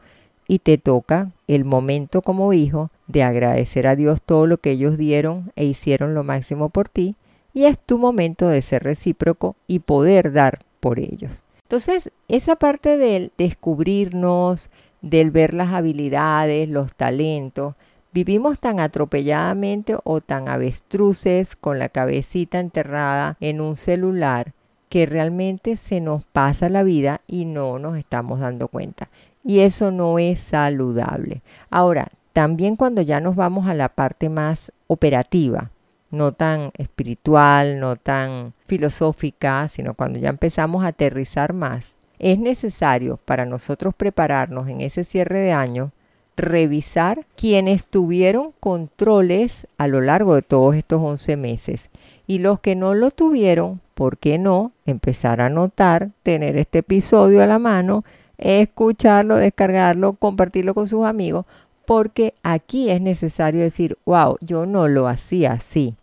y 0.47 0.59
te 0.59 0.77
toca 0.77 1.31
el 1.47 1.65
momento 1.65 2.21
como 2.21 2.53
hijo 2.53 2.91
de 3.07 3.23
agradecer 3.23 3.87
a 3.87 3.95
Dios 3.95 4.21
todo 4.21 4.45
lo 4.45 4.59
que 4.59 4.69
ellos 4.69 4.95
dieron 4.95 5.51
e 5.55 5.65
hicieron 5.65 6.13
lo 6.13 6.23
máximo 6.23 6.69
por 6.69 6.87
ti, 6.87 7.15
y 7.51 7.65
es 7.65 7.79
tu 7.79 7.97
momento 7.97 8.47
de 8.47 8.61
ser 8.61 8.83
recíproco 8.83 9.55
y 9.65 9.79
poder 9.79 10.33
dar 10.33 10.59
por 10.79 10.99
ellos. 10.99 11.41
Entonces, 11.63 12.11
esa 12.27 12.55
parte 12.55 12.99
del 12.99 13.31
descubrirnos, 13.39 14.69
del 15.01 15.31
ver 15.31 15.55
las 15.55 15.73
habilidades, 15.73 16.69
los 16.69 16.93
talentos, 16.93 17.73
vivimos 18.13 18.59
tan 18.59 18.79
atropelladamente 18.79 19.97
o 20.03 20.21
tan 20.21 20.47
avestruces 20.47 21.55
con 21.55 21.79
la 21.79 21.89
cabecita 21.89 22.59
enterrada 22.59 23.35
en 23.39 23.61
un 23.61 23.77
celular 23.77 24.53
que 24.89 25.05
realmente 25.05 25.75
se 25.75 25.99
nos 26.01 26.23
pasa 26.23 26.69
la 26.69 26.83
vida 26.83 27.21
y 27.27 27.45
no 27.45 27.79
nos 27.79 27.97
estamos 27.97 28.39
dando 28.39 28.67
cuenta. 28.67 29.09
Y 29.43 29.59
eso 29.59 29.91
no 29.91 30.19
es 30.19 30.39
saludable. 30.39 31.41
Ahora, 31.69 32.09
también 32.33 32.75
cuando 32.75 33.01
ya 33.01 33.19
nos 33.19 33.35
vamos 33.35 33.67
a 33.67 33.73
la 33.73 33.89
parte 33.89 34.29
más 34.29 34.71
operativa, 34.87 35.71
no 36.11 36.31
tan 36.31 36.71
espiritual, 36.77 37.79
no 37.79 37.95
tan 37.95 38.53
filosófica, 38.67 39.67
sino 39.69 39.93
cuando 39.93 40.19
ya 40.19 40.29
empezamos 40.29 40.83
a 40.83 40.87
aterrizar 40.87 41.53
más, 41.53 41.95
es 42.19 42.39
necesario 42.39 43.17
para 43.17 43.45
nosotros 43.45 43.93
prepararnos 43.95 44.67
en 44.67 44.81
ese 44.81 45.03
cierre 45.03 45.39
de 45.39 45.51
año 45.51 45.91
revisar 46.37 47.25
quienes 47.35 47.87
tuvieron 47.87 48.53
controles 48.59 49.67
a 49.77 49.87
lo 49.87 50.01
largo 50.01 50.35
de 50.35 50.43
todos 50.43 50.75
estos 50.75 51.01
11 51.01 51.35
meses 51.35 51.89
y 52.27 52.39
los 52.39 52.59
que 52.59 52.75
no 52.75 52.93
lo 52.93 53.09
tuvieron, 53.09 53.81
¿por 53.97 54.19
qué 54.19 54.37
no? 54.37 54.73
Empezar 54.85 55.41
a 55.41 55.49
notar, 55.49 56.11
tener 56.21 56.55
este 56.55 56.79
episodio 56.79 57.41
a 57.41 57.47
la 57.47 57.57
mano, 57.57 58.05
escucharlo, 58.37 59.37
descargarlo, 59.37 60.13
compartirlo 60.13 60.75
con 60.75 60.87
sus 60.87 61.03
amigos, 61.03 61.47
porque 61.87 62.35
aquí 62.43 62.91
es 62.91 63.01
necesario 63.01 63.61
decir, 63.61 63.97
wow, 64.05 64.37
yo 64.39 64.67
no 64.67 64.87
lo 64.87 65.07
hacía 65.07 65.53
así, 65.53 65.95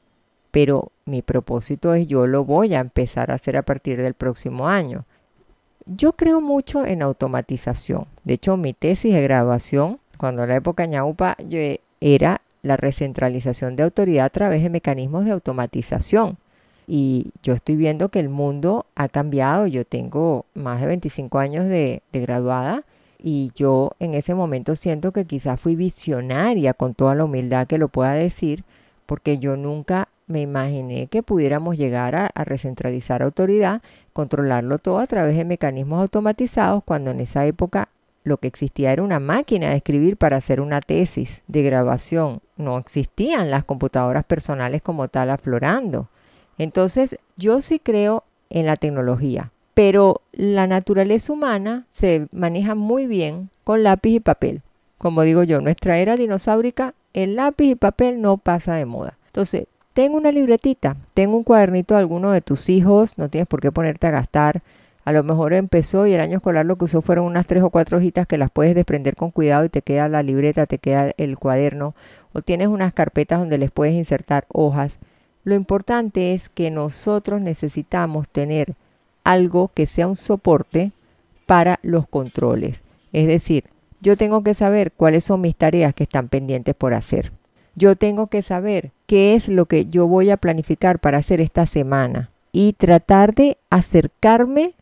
pero 0.50 0.90
mi 1.04 1.22
propósito 1.22 1.94
es 1.94 2.08
yo 2.08 2.26
lo 2.26 2.44
voy 2.44 2.74
a 2.74 2.80
empezar 2.80 3.30
a 3.30 3.34
hacer 3.34 3.56
a 3.56 3.62
partir 3.62 4.02
del 4.02 4.14
próximo 4.14 4.66
año. 4.66 5.04
Yo 5.86 6.14
creo 6.14 6.40
mucho 6.40 6.84
en 6.84 7.00
automatización. 7.00 8.06
De 8.24 8.34
hecho, 8.34 8.56
mi 8.56 8.72
tesis 8.72 9.14
de 9.14 9.22
graduación, 9.22 10.00
cuando 10.18 10.42
en 10.42 10.48
la 10.48 10.56
época 10.56 10.86
ñaupa, 10.86 11.36
era 12.00 12.40
la 12.62 12.76
recentralización 12.76 13.76
de 13.76 13.84
autoridad 13.84 14.24
a 14.24 14.30
través 14.30 14.64
de 14.64 14.70
mecanismos 14.70 15.26
de 15.26 15.30
automatización. 15.30 16.38
Y 16.86 17.32
yo 17.42 17.54
estoy 17.54 17.76
viendo 17.76 18.10
que 18.10 18.20
el 18.20 18.28
mundo 18.28 18.86
ha 18.94 19.08
cambiado. 19.08 19.66
Yo 19.66 19.84
tengo 19.84 20.46
más 20.54 20.80
de 20.80 20.86
25 20.86 21.38
años 21.38 21.66
de, 21.66 22.02
de 22.12 22.20
graduada 22.20 22.84
y 23.26 23.52
yo 23.54 23.92
en 24.00 24.12
ese 24.12 24.34
momento 24.34 24.76
siento 24.76 25.10
que 25.10 25.24
quizás 25.24 25.58
fui 25.58 25.76
visionaria 25.76 26.74
con 26.74 26.92
toda 26.92 27.14
la 27.14 27.24
humildad 27.24 27.66
que 27.66 27.78
lo 27.78 27.88
pueda 27.88 28.12
decir, 28.12 28.64
porque 29.06 29.38
yo 29.38 29.56
nunca 29.56 30.08
me 30.26 30.42
imaginé 30.42 31.06
que 31.06 31.22
pudiéramos 31.22 31.78
llegar 31.78 32.14
a, 32.16 32.30
recentralizar 32.44 33.22
autoridad, 33.22 33.80
controlarlo 34.12 34.76
todo 34.76 34.98
a 34.98 35.06
través 35.06 35.38
de 35.38 35.46
mecanismos 35.46 36.02
automatizados, 36.02 36.84
cuando 36.84 37.12
en 37.12 37.20
esa 37.20 37.46
época 37.46 37.88
lo 38.24 38.36
que 38.36 38.48
existía 38.48 38.92
era 38.92 39.02
una 39.02 39.20
máquina 39.20 39.70
de 39.70 39.76
escribir 39.76 40.18
para 40.18 40.36
hacer 40.36 40.60
una 40.60 40.82
tesis 40.82 41.42
de 41.46 41.62
grabación. 41.62 42.40
No 42.58 42.76
existían 42.76 43.50
las 43.50 43.64
computadoras 43.64 44.24
personales 44.24 44.82
como 44.82 45.08
tal 45.08 45.30
aflorando. 45.30 46.08
Entonces, 46.58 47.18
yo 47.36 47.60
sí 47.60 47.78
creo 47.78 48.24
en 48.50 48.66
la 48.66 48.76
tecnología 48.76 49.50
pero 49.74 50.22
la 50.32 50.66
naturaleza 50.66 51.32
humana 51.32 51.84
se 51.92 52.28
maneja 52.32 52.76
muy 52.76 53.06
bien 53.06 53.50
con 53.64 53.82
lápiz 53.82 54.14
y 54.14 54.20
papel. 54.20 54.62
Como 54.98 55.22
digo 55.22 55.42
yo, 55.42 55.60
nuestra 55.60 55.98
era 55.98 56.16
dinosaurica, 56.16 56.94
el 57.12 57.36
lápiz 57.36 57.66
y 57.66 57.74
papel 57.74 58.22
no 58.22 58.38
pasa 58.38 58.76
de 58.76 58.86
moda. 58.86 59.18
Entonces, 59.26 59.66
tengo 59.92 60.16
una 60.16 60.32
libretita, 60.32 60.96
tengo 61.12 61.36
un 61.36 61.44
cuadernito 61.44 61.94
de 61.94 62.00
alguno 62.00 62.30
de 62.30 62.40
tus 62.40 62.68
hijos, 62.68 63.18
no 63.18 63.28
tienes 63.28 63.48
por 63.48 63.60
qué 63.60 63.70
ponerte 63.72 64.06
a 64.06 64.12
gastar. 64.12 64.62
A 65.04 65.12
lo 65.12 65.22
mejor 65.22 65.52
empezó 65.52 66.06
y 66.06 66.14
el 66.14 66.20
año 66.20 66.36
escolar 66.36 66.64
lo 66.64 66.76
que 66.76 66.86
usó 66.86 67.02
fueron 67.02 67.26
unas 67.26 67.46
tres 67.46 67.62
o 67.62 67.70
cuatro 67.70 67.98
hojitas 67.98 68.26
que 68.26 68.38
las 68.38 68.50
puedes 68.50 68.74
desprender 68.74 69.16
con 69.16 69.30
cuidado 69.30 69.64
y 69.64 69.68
te 69.68 69.82
queda 69.82 70.08
la 70.08 70.22
libreta, 70.22 70.66
te 70.66 70.78
queda 70.78 71.12
el 71.18 71.36
cuaderno 71.36 71.94
o 72.32 72.40
tienes 72.40 72.68
unas 72.68 72.94
carpetas 72.94 73.40
donde 73.40 73.58
les 73.58 73.70
puedes 73.70 73.94
insertar 73.94 74.46
hojas. 74.48 74.98
Lo 75.44 75.54
importante 75.54 76.34
es 76.34 76.48
que 76.48 76.70
nosotros 76.70 77.40
necesitamos 77.40 78.28
tener 78.28 78.74
algo 79.24 79.70
que 79.74 79.86
sea 79.86 80.06
un 80.06 80.16
soporte 80.16 80.92
para 81.46 81.78
los 81.82 82.08
controles. 82.08 82.82
Es 83.12 83.26
decir, 83.26 83.64
yo 84.00 84.16
tengo 84.16 84.42
que 84.42 84.54
saber 84.54 84.92
cuáles 84.92 85.24
son 85.24 85.42
mis 85.42 85.56
tareas 85.56 85.94
que 85.94 86.04
están 86.04 86.28
pendientes 86.28 86.74
por 86.74 86.94
hacer. 86.94 87.32
Yo 87.74 87.96
tengo 87.96 88.28
que 88.28 88.42
saber 88.42 88.92
qué 89.06 89.34
es 89.34 89.48
lo 89.48 89.66
que 89.66 89.86
yo 89.86 90.06
voy 90.06 90.30
a 90.30 90.36
planificar 90.36 90.98
para 90.98 91.18
hacer 91.18 91.40
esta 91.40 91.66
semana 91.66 92.30
y 92.52 92.74
tratar 92.74 93.34
de 93.34 93.58
acercarme 93.68 94.74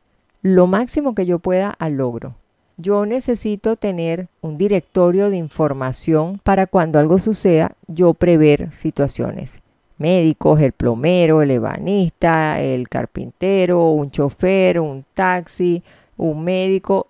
lo 0.43 0.67
máximo 0.67 1.15
que 1.15 1.25
yo 1.25 1.39
pueda 1.39 1.71
al 1.71 1.95
logro. 1.95 2.35
Yo 2.77 3.07
necesito 3.07 3.77
tener 3.77 4.29
un 4.41 4.59
directorio 4.59 5.31
de 5.31 5.37
información 5.37 6.41
para 6.43 6.67
cuando 6.67 6.99
algo 6.99 7.19
suceda, 7.19 7.77
yo 7.87 8.15
prever 8.15 8.73
situaciones. 8.73 9.62
Médicos, 10.03 10.61
el 10.61 10.73
plomero, 10.73 11.43
el 11.43 11.53
ebanista, 11.53 12.61
el 12.61 12.89
carpintero, 12.89 13.91
un 13.91 14.11
chofer, 14.11 14.81
un 14.81 15.05
taxi, 15.15 15.85
un 16.17 16.43
médico, 16.43 17.07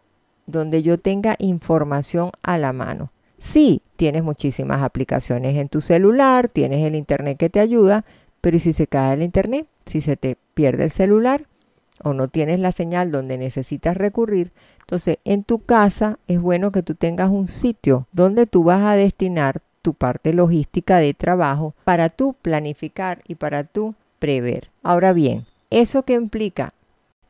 donde 0.47 0.83
yo 0.83 0.99
tenga 0.99 1.37
información 1.39 2.33
a 2.43 2.59
la 2.59 2.75
mano. 2.75 3.11
Sí, 3.39 3.81
tienes 3.97 4.23
muchísimas 4.23 4.83
aplicaciones 4.83 5.57
en 5.57 5.71
tu 5.71 5.81
celular, 5.81 6.49
tienes 6.49 6.85
el 6.85 6.95
internet 6.95 7.39
que 7.39 7.49
te 7.49 7.61
ayuda, 7.61 8.05
pero 8.43 8.59
si 8.59 8.75
se 8.75 8.87
cae 8.87 9.15
el 9.15 9.23
internet? 9.23 9.67
Si 9.87 10.03
se 10.03 10.19
te 10.19 10.37
pierde 10.53 10.85
el 10.85 10.91
celular 10.91 11.47
o 12.05 12.13
no 12.13 12.29
tienes 12.29 12.61
la 12.61 12.73
señal 12.73 13.11
donde 13.11 13.39
necesitas 13.39 13.97
recurrir, 13.97 14.53
entonces, 14.83 15.19
en 15.25 15.43
tu 15.43 15.61
casa 15.61 16.19
es 16.29 16.39
bueno 16.39 16.71
que 16.71 16.83
tú 16.83 16.95
tengas 16.95 17.31
un 17.31 17.49
sitio 17.49 18.07
donde 18.13 18.47
tú 18.47 18.63
vas 18.65 18.83
a 18.83 18.95
destinar 18.95 19.63
tu 19.83 19.95
parte 19.95 20.33
logística 20.33 20.99
de 20.99 21.13
trabajo 21.13 21.75
para 21.85 22.09
tú 22.09 22.35
planificar 22.41 23.23
y 23.27 23.35
para 23.35 23.65
tú 23.65 23.95
prever. 24.19 24.71
Ahora 24.83 25.13
bien, 25.13 25.47
¿eso 25.71 26.05
qué 26.05 26.15
implica? 26.15 26.73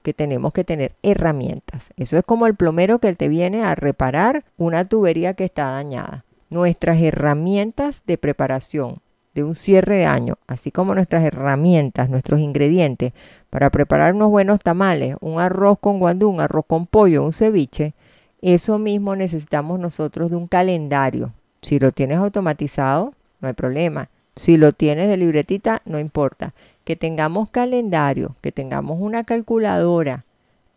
Que 0.02 0.12
tenemos 0.12 0.52
que 0.52 0.64
tener 0.64 0.92
herramientas. 1.02 1.90
Eso 1.96 2.18
es 2.18 2.24
como 2.24 2.46
el 2.46 2.54
plomero 2.54 2.98
que 2.98 3.14
te 3.14 3.28
viene 3.28 3.64
a 3.64 3.74
reparar 3.74 4.44
una 4.58 4.84
tubería 4.84 5.34
que 5.34 5.44
está 5.44 5.70
dañada. 5.70 6.24
Nuestras 6.50 7.00
herramientas 7.00 8.02
de 8.06 8.18
preparación 8.18 9.00
de 9.34 9.44
un 9.44 9.54
cierre 9.54 9.96
de 9.96 10.06
año, 10.06 10.36
así 10.46 10.70
como 10.70 10.94
nuestras 10.94 11.24
herramientas, 11.24 12.10
nuestros 12.10 12.40
ingredientes 12.40 13.12
para 13.50 13.70
preparar 13.70 14.14
unos 14.14 14.28
buenos 14.28 14.60
tamales, 14.60 15.16
un 15.20 15.40
arroz 15.40 15.78
con 15.80 15.98
guandú, 15.98 16.28
un 16.28 16.40
arroz 16.40 16.66
con 16.66 16.86
pollo, 16.86 17.24
un 17.24 17.32
ceviche, 17.32 17.94
eso 18.42 18.78
mismo 18.78 19.16
necesitamos 19.16 19.78
nosotros 19.78 20.30
de 20.30 20.36
un 20.36 20.48
calendario. 20.48 21.32
Si 21.62 21.78
lo 21.78 21.92
tienes 21.92 22.18
automatizado, 22.18 23.14
no 23.40 23.48
hay 23.48 23.54
problema. 23.54 24.08
Si 24.36 24.56
lo 24.56 24.72
tienes 24.72 25.08
de 25.08 25.16
libretita, 25.16 25.82
no 25.84 25.98
importa. 25.98 26.54
Que 26.84 26.96
tengamos 26.96 27.48
calendario, 27.50 28.34
que 28.40 28.50
tengamos 28.50 28.98
una 29.00 29.24
calculadora, 29.24 30.24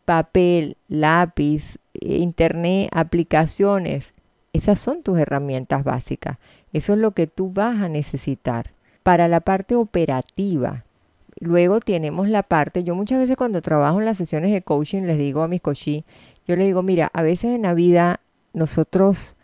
papel, 0.05 0.77
lápiz, 0.87 1.79
internet, 1.93 2.89
aplicaciones. 2.91 4.13
Esas 4.53 4.79
son 4.79 5.01
tus 5.01 5.17
herramientas 5.17 5.83
básicas. 5.83 6.37
Eso 6.71 6.93
es 6.93 6.99
lo 6.99 7.11
que 7.11 7.27
tú 7.27 7.51
vas 7.51 7.81
a 7.81 7.89
necesitar. 7.89 8.71
Para 9.03 9.27
la 9.27 9.39
parte 9.39 9.75
operativa, 9.75 10.83
luego 11.39 11.79
tenemos 11.79 12.29
la 12.29 12.43
parte, 12.43 12.83
yo 12.83 12.95
muchas 12.95 13.19
veces 13.19 13.37
cuando 13.37 13.61
trabajo 13.61 13.99
en 13.99 14.05
las 14.05 14.17
sesiones 14.17 14.51
de 14.51 14.61
coaching 14.61 15.03
les 15.03 15.17
digo 15.17 15.41
a 15.43 15.47
mis 15.47 15.61
coaches, 15.61 16.03
yo 16.47 16.55
les 16.55 16.65
digo, 16.65 16.83
mira, 16.83 17.09
a 17.13 17.21
veces 17.21 17.55
en 17.55 17.63
la 17.63 17.73
vida 17.73 18.19
nosotros 18.53 19.35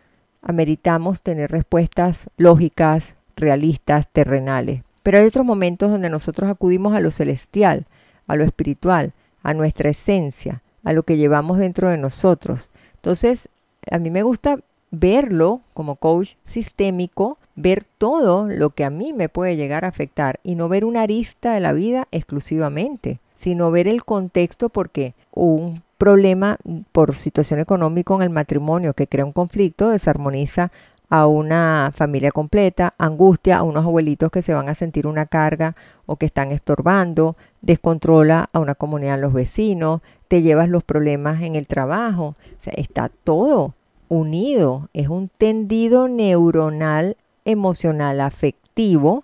ameritamos 0.42 1.22
tener 1.22 1.52
respuestas 1.52 2.30
lógicas, 2.38 3.16
realistas, 3.36 4.08
terrenales. 4.12 4.84
Pero 5.04 5.18
hay 5.18 5.26
otros 5.26 5.46
momentos 5.46 5.90
donde 5.90 6.10
nosotros 6.10 6.50
acudimos 6.50 6.96
a 6.96 7.00
lo 7.00 7.12
celestial, 7.12 7.86
a 8.28 8.36
lo 8.36 8.44
espiritual, 8.44 9.14
a 9.44 9.54
nuestra 9.54 9.90
esencia, 9.90 10.62
a 10.84 10.94
lo 10.94 11.04
que 11.04 11.18
llevamos 11.18 11.58
dentro 11.58 11.90
de 11.90 11.98
nosotros. 11.98 12.70
Entonces, 12.96 13.50
a 13.90 13.98
mí 13.98 14.10
me 14.10 14.24
gusta 14.24 14.60
verlo 14.92 15.62
como 15.74 15.96
coach 15.96 16.36
sistémico, 16.44 17.38
ver 17.56 17.84
todo 17.98 18.48
lo 18.48 18.72
que 18.72 18.84
a 18.84 18.90
mí 18.90 19.14
me 19.14 19.30
puede 19.30 19.56
llegar 19.56 19.86
a 19.86 19.90
afectar 19.90 20.40
y 20.44 20.56
no 20.56 20.70
ver 20.70 20.86
una 20.86 21.04
arista 21.04 21.54
de 21.54 21.62
la 21.62 21.74
vida 21.74 22.08
exclusivamente, 22.12 23.20
sino 23.38 23.72
ver 23.72 23.88
el 23.88 24.06
contexto 24.06 24.70
porque 24.70 25.14
un 25.32 25.82
problema 26.02 26.58
por 26.92 27.16
situación 27.16 27.60
económica 27.60 28.16
en 28.16 28.24
el 28.24 28.32
matrimonio 28.32 28.96
que 28.96 29.06
crea 29.06 29.24
un 29.24 29.34
conflicto 29.34 29.90
desarmoniza 29.90 30.72
a 31.12 31.28
una 31.28 31.92
familia 31.94 32.32
completa, 32.32 32.96
angustia 32.98 33.60
a 33.60 33.62
unos 33.62 33.86
abuelitos 33.86 34.32
que 34.32 34.42
se 34.42 34.56
van 34.56 34.68
a 34.68 34.74
sentir 34.74 35.06
una 35.06 35.28
carga 35.28 35.76
o 36.08 36.16
que 36.16 36.26
están 36.26 36.52
estorbando, 36.52 37.36
descontrola 37.62 38.50
a 38.52 38.58
una 38.58 38.74
comunidad, 38.74 39.20
los 39.20 39.32
vecinos, 39.32 40.02
te 40.28 40.42
llevas 40.42 40.70
los 40.70 40.84
problemas 40.84 41.44
en 41.44 41.56
el 41.56 41.68
trabajo, 41.68 42.36
está 42.66 43.12
todo 43.24 43.76
unido, 44.10 44.90
es 44.94 45.08
un 45.08 45.30
tendido 45.30 46.08
neuronal 46.08 47.16
emocional 47.46 48.22
afectivo 48.22 49.24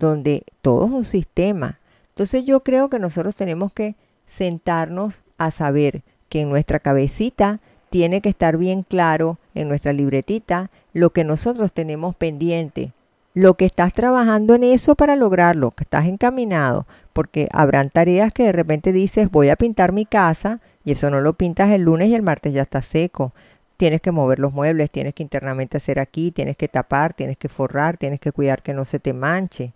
donde 0.00 0.42
todo 0.60 0.86
es 0.86 0.90
un 0.90 1.04
sistema. 1.04 1.78
Entonces 2.08 2.44
yo 2.44 2.64
creo 2.64 2.90
que 2.90 2.98
nosotros 2.98 3.36
tenemos 3.36 3.72
que 3.72 3.94
sentarnos 4.26 5.22
a 5.38 5.52
saber 5.52 6.02
que 6.28 6.40
en 6.42 6.50
nuestra 6.50 6.80
cabecita 6.80 7.60
tiene 7.90 8.20
que 8.20 8.28
estar 8.28 8.56
bien 8.56 8.82
claro 8.82 9.38
en 9.54 9.68
nuestra 9.68 9.92
libretita 9.92 10.70
lo 10.92 11.10
que 11.10 11.24
nosotros 11.24 11.72
tenemos 11.72 12.16
pendiente, 12.16 12.92
lo 13.34 13.54
que 13.54 13.66
estás 13.66 13.92
trabajando 13.92 14.54
en 14.54 14.64
eso 14.64 14.94
para 14.94 15.16
lograrlo, 15.16 15.70
que 15.70 15.84
estás 15.84 16.06
encaminado, 16.06 16.86
porque 17.12 17.48
habrán 17.52 17.90
tareas 17.90 18.32
que 18.32 18.44
de 18.44 18.52
repente 18.52 18.92
dices 18.92 19.30
voy 19.30 19.50
a 19.50 19.56
pintar 19.56 19.92
mi 19.92 20.04
casa 20.04 20.60
y 20.84 20.92
eso 20.92 21.10
no 21.10 21.20
lo 21.20 21.34
pintas 21.34 21.70
el 21.70 21.82
lunes 21.82 22.08
y 22.08 22.14
el 22.14 22.22
martes 22.22 22.52
ya 22.52 22.62
está 22.62 22.82
seco 22.82 23.32
tienes 23.76 24.00
que 24.00 24.12
mover 24.12 24.38
los 24.38 24.52
muebles, 24.52 24.90
tienes 24.90 25.14
que 25.14 25.22
internamente 25.22 25.76
hacer 25.76 26.00
aquí, 26.00 26.30
tienes 26.30 26.56
que 26.56 26.68
tapar, 26.68 27.14
tienes 27.14 27.36
que 27.36 27.48
forrar, 27.48 27.96
tienes 27.96 28.20
que 28.20 28.32
cuidar 28.32 28.62
que 28.62 28.74
no 28.74 28.84
se 28.84 28.98
te 28.98 29.12
manche. 29.12 29.72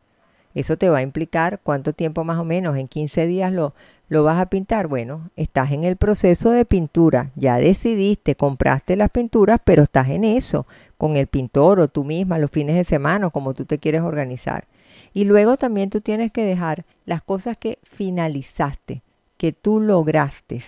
Eso 0.54 0.76
te 0.76 0.88
va 0.88 0.98
a 0.98 1.02
implicar 1.02 1.60
cuánto 1.62 1.92
tiempo 1.92 2.24
más 2.24 2.38
o 2.38 2.44
menos, 2.44 2.76
en 2.76 2.88
15 2.88 3.26
días 3.26 3.52
lo, 3.52 3.72
lo 4.08 4.24
vas 4.24 4.40
a 4.40 4.46
pintar. 4.46 4.88
Bueno, 4.88 5.30
estás 5.36 5.70
en 5.72 5.84
el 5.84 5.96
proceso 5.96 6.50
de 6.50 6.64
pintura, 6.64 7.30
ya 7.36 7.56
decidiste, 7.56 8.34
compraste 8.34 8.96
las 8.96 9.10
pinturas, 9.10 9.60
pero 9.64 9.84
estás 9.84 10.08
en 10.08 10.24
eso, 10.24 10.66
con 10.98 11.16
el 11.16 11.28
pintor 11.28 11.80
o 11.80 11.88
tú 11.88 12.04
misma, 12.04 12.38
los 12.38 12.50
fines 12.50 12.74
de 12.74 12.84
semana, 12.84 13.30
como 13.30 13.54
tú 13.54 13.64
te 13.64 13.78
quieres 13.78 14.02
organizar. 14.02 14.66
Y 15.14 15.24
luego 15.24 15.56
también 15.56 15.90
tú 15.90 16.00
tienes 16.00 16.32
que 16.32 16.44
dejar 16.44 16.84
las 17.06 17.22
cosas 17.22 17.56
que 17.56 17.78
finalizaste, 17.82 19.02
que 19.36 19.52
tú 19.52 19.80
lograste. 19.80 20.62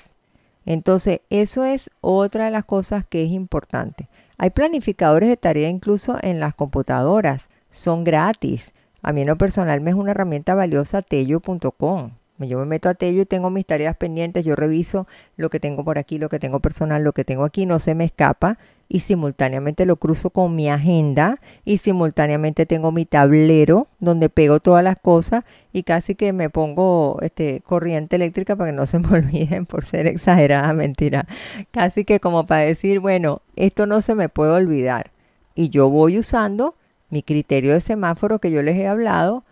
Entonces, 0.64 1.21
eso 1.29 1.64
es 1.64 1.90
otra 2.01 2.47
de 2.47 2.51
las 2.53 2.64
cosas 2.64 3.05
que 3.07 3.25
es 3.25 3.31
importante. 3.31 4.09
Hay 4.38 4.51
planificadores 4.51 5.29
de 5.29 5.37
tarea 5.37 5.68
incluso 5.68 6.16
en 6.23 6.40
las 6.40 6.55
computadoras, 6.55 7.49
son 7.71 8.05
gratis. 8.05 8.73
A 9.03 9.12
mí 9.12 9.23
en 9.23 9.27
lo 9.27 9.37
personal 9.37 9.81
me 9.81 9.91
es 9.91 9.97
una 9.97 10.12
herramienta 10.12 10.55
valiosa 10.55 11.03
tello.com. 11.03 12.12
Yo 12.47 12.59
me 12.59 12.65
meto 12.65 12.88
a 12.88 12.95
Tello 12.95 13.23
y 13.23 13.27
tengo 13.27 13.51
mis 13.51 13.67
tareas 13.67 13.97
pendientes, 13.97 14.45
yo 14.45 14.57
reviso 14.57 15.07
lo 15.37 15.51
que 15.51 15.61
tengo 15.61 15.85
por 15.85 15.99
aquí, 15.99 16.19
lo 16.19 16.29
que 16.29 16.38
tengo 16.38 16.61
personal, 16.61 17.03
lo 17.03 17.12
que 17.12 17.25
tengo 17.25 17.45
aquí, 17.45 17.67
no 17.67 17.79
se 17.79 17.95
me 17.95 18.05
escapa 18.05 18.59
y 18.88 19.01
simultáneamente 19.01 19.87
lo 19.87 19.97
cruzo 19.97 20.31
con 20.31 20.55
mi 20.55 20.69
agenda 20.69 21.41
y 21.65 21.79
simultáneamente 21.79 22.67
tengo 22.67 22.93
mi 22.93 23.07
tablero 23.07 23.87
donde 24.01 24.29
pego 24.29 24.61
todas 24.61 24.85
las 24.85 24.99
cosas 24.99 25.45
y 25.73 25.85
casi 25.85 26.15
que 26.15 26.33
me 26.33 26.51
pongo 26.51 27.19
este, 27.23 27.61
corriente 27.61 28.17
eléctrica 28.17 28.57
para 28.57 28.71
que 28.71 28.77
no 28.77 28.87
se 28.87 28.99
me 28.99 29.09
olviden 29.19 29.67
por 29.67 29.85
ser 29.85 30.07
exagerada 30.07 30.73
mentira. 30.73 31.27
Casi 31.71 32.05
que 32.05 32.21
como 32.21 32.47
para 32.47 32.62
decir, 32.62 33.01
bueno, 33.01 33.43
esto 33.57 33.87
no 33.87 34.01
se 34.01 34.15
me 34.15 34.29
puede 34.29 34.53
olvidar. 34.53 35.11
Y 35.55 35.69
yo 35.69 35.91
voy 35.91 36.19
usando 36.19 36.75
mi 37.12 37.22
criterio 37.22 37.75
de 37.75 37.81
semáforo 37.81 38.38
que 38.38 38.51
yo 38.51 38.62
les 38.62 38.77
he 38.79 38.88
hablado. 38.88 39.44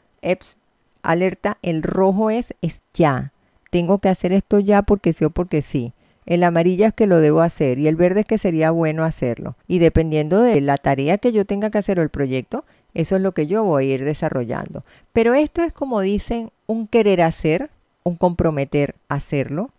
Alerta, 1.02 1.58
el 1.62 1.82
rojo 1.82 2.30
es, 2.30 2.54
es 2.62 2.80
ya. 2.94 3.32
Tengo 3.70 3.98
que 3.98 4.08
hacer 4.08 4.32
esto 4.32 4.58
ya 4.58 4.82
porque 4.82 5.12
sí 5.12 5.26
o 5.26 5.30
porque 5.30 5.60
sí. 5.60 5.92
El 6.24 6.42
amarillo 6.42 6.86
es 6.86 6.94
que 6.94 7.06
lo 7.06 7.20
debo 7.20 7.42
hacer 7.42 7.78
y 7.78 7.86
el 7.86 7.96
verde 7.96 8.20
es 8.20 8.26
que 8.26 8.38
sería 8.38 8.70
bueno 8.70 9.04
hacerlo. 9.04 9.56
Y 9.68 9.78
dependiendo 9.78 10.42
de 10.42 10.60
la 10.62 10.78
tarea 10.78 11.18
que 11.18 11.32
yo 11.32 11.44
tenga 11.44 11.70
que 11.70 11.78
hacer 11.78 12.00
o 12.00 12.02
el 12.02 12.08
proyecto, 12.08 12.64
eso 12.94 13.16
es 13.16 13.22
lo 13.22 13.32
que 13.32 13.46
yo 13.46 13.62
voy 13.62 13.90
a 13.90 13.94
ir 13.94 14.04
desarrollando. 14.04 14.82
Pero 15.12 15.34
esto 15.34 15.62
es 15.62 15.72
como 15.72 16.00
dicen, 16.00 16.50
un 16.66 16.86
querer 16.86 17.20
hacer, 17.20 17.70
un 18.04 18.16
comprometer 18.16 18.94
hacerlo, 19.08 19.70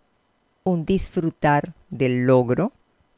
un 0.62 0.84
disfrutar 0.84 1.72
del 1.90 2.26
logro, 2.26 2.70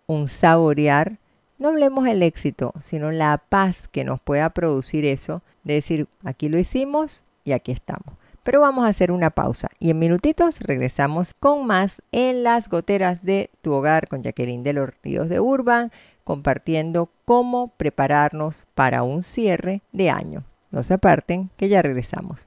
un 0.06 0.28
saborear. 0.28 1.18
No 1.64 1.70
hablemos 1.70 2.04
del 2.04 2.22
éxito, 2.22 2.74
sino 2.82 3.10
la 3.10 3.38
paz 3.38 3.88
que 3.88 4.04
nos 4.04 4.20
pueda 4.20 4.50
producir 4.50 5.06
eso, 5.06 5.40
de 5.62 5.72
decir, 5.72 6.08
aquí 6.22 6.50
lo 6.50 6.58
hicimos 6.58 7.24
y 7.42 7.52
aquí 7.52 7.72
estamos. 7.72 8.18
Pero 8.42 8.60
vamos 8.60 8.84
a 8.84 8.88
hacer 8.88 9.10
una 9.10 9.30
pausa 9.30 9.68
y 9.78 9.88
en 9.88 9.98
minutitos 9.98 10.60
regresamos 10.60 11.32
con 11.32 11.66
más 11.66 12.02
en 12.12 12.42
las 12.42 12.68
goteras 12.68 13.24
de 13.24 13.48
tu 13.62 13.72
hogar 13.72 14.08
con 14.08 14.20
Jacqueline 14.20 14.62
de 14.62 14.74
los 14.74 14.90
Ríos 15.02 15.30
de 15.30 15.40
Urban, 15.40 15.90
compartiendo 16.22 17.08
cómo 17.24 17.68
prepararnos 17.78 18.66
para 18.74 19.02
un 19.02 19.22
cierre 19.22 19.80
de 19.90 20.10
año. 20.10 20.44
No 20.70 20.82
se 20.82 20.92
aparten, 20.92 21.48
que 21.56 21.70
ya 21.70 21.80
regresamos. 21.80 22.46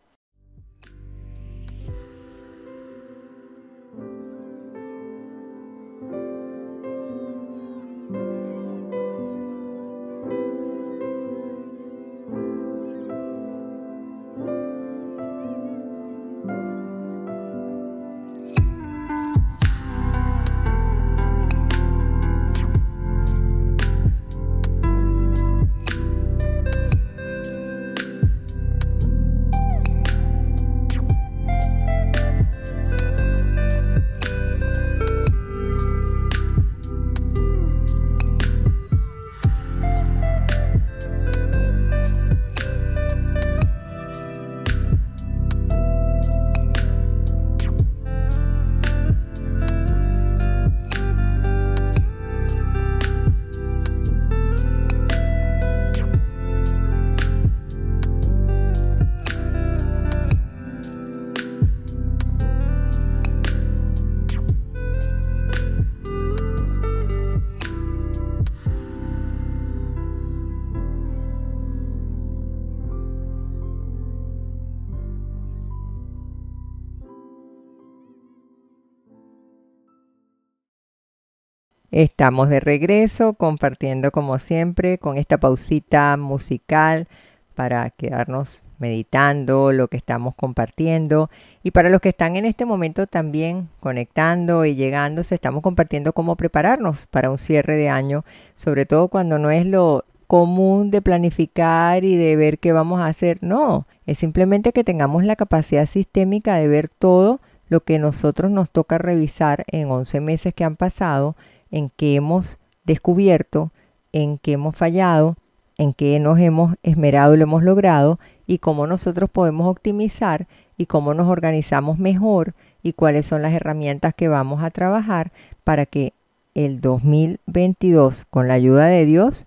Estamos 81.97 82.49
de 82.49 82.59
regreso 82.59 83.33
compartiendo 83.33 84.11
como 84.11 84.37
siempre 84.37 84.99
con 84.99 85.17
esta 85.17 85.39
pausita 85.39 86.15
musical 86.15 87.07
para 87.55 87.89
quedarnos 87.89 88.61
meditando 88.77 89.71
lo 89.71 89.87
que 89.87 89.97
estamos 89.97 90.35
compartiendo. 90.35 91.31
Y 91.63 91.71
para 91.71 91.89
los 91.89 91.99
que 91.99 92.09
están 92.09 92.35
en 92.35 92.45
este 92.45 92.65
momento 92.65 93.07
también 93.07 93.69
conectando 93.79 94.63
y 94.63 94.75
llegándose, 94.75 95.33
estamos 95.33 95.63
compartiendo 95.63 96.13
cómo 96.13 96.35
prepararnos 96.35 97.07
para 97.07 97.31
un 97.31 97.39
cierre 97.39 97.77
de 97.77 97.89
año, 97.89 98.23
sobre 98.55 98.85
todo 98.85 99.07
cuando 99.07 99.39
no 99.39 99.49
es 99.49 99.65
lo 99.65 100.05
común 100.27 100.91
de 100.91 101.01
planificar 101.01 102.03
y 102.03 102.15
de 102.15 102.35
ver 102.35 102.59
qué 102.59 102.73
vamos 102.73 102.99
a 102.99 103.07
hacer, 103.07 103.39
no, 103.41 103.87
es 104.05 104.19
simplemente 104.19 104.71
que 104.71 104.83
tengamos 104.83 105.23
la 105.23 105.35
capacidad 105.35 105.87
sistémica 105.87 106.57
de 106.57 106.67
ver 106.67 106.89
todo 106.89 107.39
lo 107.69 107.81
que 107.81 107.97
nosotros 107.97 108.51
nos 108.51 108.69
toca 108.69 108.99
revisar 108.99 109.65
en 109.65 109.89
11 109.89 110.21
meses 110.21 110.53
que 110.53 110.63
han 110.63 110.75
pasado 110.75 111.35
en 111.71 111.91
qué 111.95 112.15
hemos 112.15 112.57
descubierto, 112.83 113.71
en 114.13 114.37
qué 114.37 114.53
hemos 114.53 114.75
fallado, 114.75 115.35
en 115.77 115.93
qué 115.93 116.19
nos 116.19 116.39
hemos 116.39 116.75
esmerado 116.83 117.33
y 117.33 117.37
lo 117.37 117.43
hemos 117.43 117.63
logrado 117.63 118.19
y 118.45 118.59
cómo 118.59 118.87
nosotros 118.87 119.29
podemos 119.29 119.67
optimizar 119.67 120.47
y 120.77 120.85
cómo 120.85 121.13
nos 121.13 121.27
organizamos 121.27 121.99
mejor 121.99 122.53
y 122.81 122.93
cuáles 122.93 123.25
son 123.25 123.41
las 123.41 123.53
herramientas 123.53 124.13
que 124.15 124.27
vamos 124.27 124.63
a 124.63 124.71
trabajar 124.71 125.31
para 125.63 125.85
que 125.85 126.13
el 126.55 126.81
2022 126.81 128.25
con 128.29 128.47
la 128.47 128.55
ayuda 128.55 128.87
de 128.87 129.05
Dios 129.05 129.45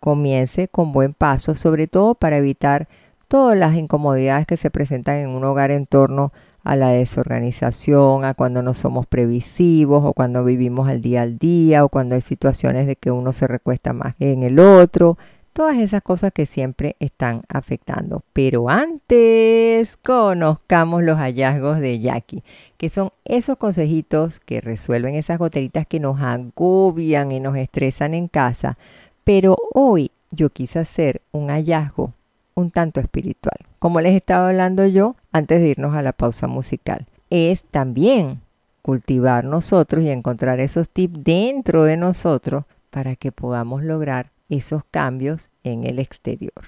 comience 0.00 0.68
con 0.68 0.92
buen 0.92 1.12
paso, 1.12 1.54
sobre 1.54 1.86
todo 1.86 2.14
para 2.14 2.38
evitar 2.38 2.88
todas 3.28 3.56
las 3.56 3.76
incomodidades 3.76 4.46
que 4.46 4.56
se 4.56 4.70
presentan 4.70 5.16
en 5.16 5.28
un 5.28 5.44
hogar 5.44 5.70
en 5.70 5.86
torno 5.86 6.32
a 6.68 6.76
la 6.76 6.90
desorganización, 6.90 8.26
a 8.26 8.34
cuando 8.34 8.62
no 8.62 8.74
somos 8.74 9.06
previsivos 9.06 10.04
o 10.04 10.12
cuando 10.12 10.44
vivimos 10.44 10.86
al 10.86 11.00
día 11.00 11.22
al 11.22 11.38
día 11.38 11.82
o 11.82 11.88
cuando 11.88 12.14
hay 12.14 12.20
situaciones 12.20 12.86
de 12.86 12.94
que 12.94 13.10
uno 13.10 13.32
se 13.32 13.46
recuesta 13.46 13.94
más 13.94 14.14
en 14.20 14.42
el 14.42 14.58
otro, 14.58 15.16
todas 15.54 15.78
esas 15.78 16.02
cosas 16.02 16.30
que 16.30 16.44
siempre 16.44 16.94
están 17.00 17.40
afectando. 17.48 18.22
Pero 18.34 18.68
antes 18.68 19.96
conozcamos 19.96 21.02
los 21.02 21.16
hallazgos 21.16 21.78
de 21.78 22.00
Jackie, 22.00 22.44
que 22.76 22.90
son 22.90 23.12
esos 23.24 23.56
consejitos 23.56 24.38
que 24.38 24.60
resuelven 24.60 25.14
esas 25.14 25.38
goteritas 25.38 25.86
que 25.86 26.00
nos 26.00 26.20
agobian 26.20 27.32
y 27.32 27.40
nos 27.40 27.56
estresan 27.56 28.12
en 28.12 28.28
casa. 28.28 28.76
Pero 29.24 29.56
hoy 29.72 30.10
yo 30.30 30.50
quise 30.50 30.80
hacer 30.80 31.22
un 31.32 31.48
hallazgo 31.48 32.12
un 32.54 32.70
tanto 32.70 33.00
espiritual. 33.00 33.67
Como 33.78 34.00
les 34.00 34.16
estaba 34.16 34.48
hablando 34.48 34.86
yo 34.86 35.14
antes 35.30 35.60
de 35.60 35.68
irnos 35.68 35.94
a 35.94 36.02
la 36.02 36.12
pausa 36.12 36.48
musical, 36.48 37.06
es 37.30 37.62
también 37.62 38.40
cultivar 38.82 39.44
nosotros 39.44 40.02
y 40.02 40.10
encontrar 40.10 40.58
esos 40.58 40.88
tips 40.88 41.22
dentro 41.22 41.84
de 41.84 41.96
nosotros 41.96 42.64
para 42.90 43.14
que 43.14 43.30
podamos 43.30 43.84
lograr 43.84 44.30
esos 44.48 44.82
cambios 44.90 45.50
en 45.62 45.84
el 45.84 46.00
exterior. 46.00 46.64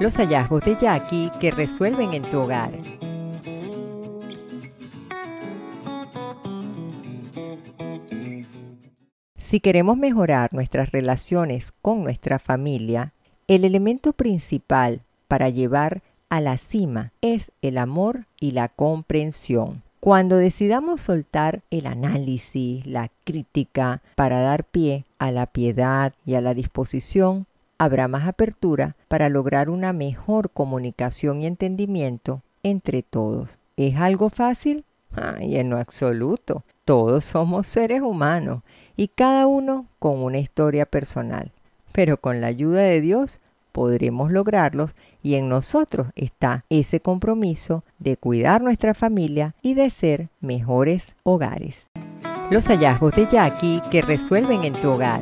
Los 0.00 0.16
hallazgos 0.16 0.64
de 0.64 0.76
Jackie 0.76 1.30
que 1.40 1.50
resuelven 1.50 2.14
en 2.14 2.22
tu 2.22 2.38
hogar. 2.38 2.70
Si 9.36 9.60
queremos 9.60 9.98
mejorar 9.98 10.54
nuestras 10.54 10.90
relaciones 10.90 11.72
con 11.82 12.02
nuestra 12.02 12.38
familia, 12.38 13.12
el 13.46 13.64
elemento 13.64 14.12
principal 14.14 15.02
para 15.28 15.50
llevar 15.50 16.02
a 16.28 16.40
la 16.40 16.58
cima 16.58 17.12
es 17.20 17.52
el 17.62 17.78
amor 17.78 18.26
y 18.40 18.52
la 18.52 18.68
comprensión. 18.68 19.82
Cuando 20.00 20.36
decidamos 20.36 21.00
soltar 21.00 21.62
el 21.70 21.86
análisis, 21.86 22.86
la 22.86 23.10
crítica, 23.24 24.02
para 24.14 24.40
dar 24.40 24.64
pie 24.64 25.04
a 25.18 25.32
la 25.32 25.46
piedad 25.46 26.12
y 26.24 26.34
a 26.34 26.40
la 26.40 26.54
disposición, 26.54 27.46
habrá 27.78 28.06
más 28.08 28.26
apertura 28.26 28.96
para 29.08 29.28
lograr 29.28 29.68
una 29.68 29.92
mejor 29.92 30.50
comunicación 30.50 31.42
y 31.42 31.46
entendimiento 31.46 32.42
entre 32.62 33.02
todos. 33.02 33.58
¿Es 33.76 33.96
algo 33.96 34.30
fácil? 34.30 34.84
Ay, 35.12 35.56
en 35.56 35.70
lo 35.70 35.78
absoluto. 35.78 36.62
Todos 36.84 37.24
somos 37.24 37.66
seres 37.66 38.00
humanos 38.00 38.62
y 38.96 39.08
cada 39.08 39.46
uno 39.46 39.86
con 39.98 40.22
una 40.22 40.38
historia 40.38 40.86
personal. 40.86 41.52
Pero 41.92 42.18
con 42.18 42.40
la 42.40 42.46
ayuda 42.46 42.82
de 42.82 43.00
Dios 43.00 43.40
podremos 43.76 44.32
lograrlos 44.32 44.92
y 45.22 45.34
en 45.34 45.50
nosotros 45.50 46.06
está 46.14 46.64
ese 46.70 47.00
compromiso 47.00 47.84
de 47.98 48.16
cuidar 48.16 48.62
nuestra 48.62 48.94
familia 48.94 49.54
y 49.60 49.74
de 49.74 49.90
ser 49.90 50.30
mejores 50.40 51.14
hogares. 51.24 51.86
Los 52.50 52.68
hallazgos 52.68 53.14
de 53.14 53.26
Jackie 53.26 53.82
que 53.90 54.00
resuelven 54.00 54.64
en 54.64 54.72
tu 54.72 54.88
hogar. 54.88 55.20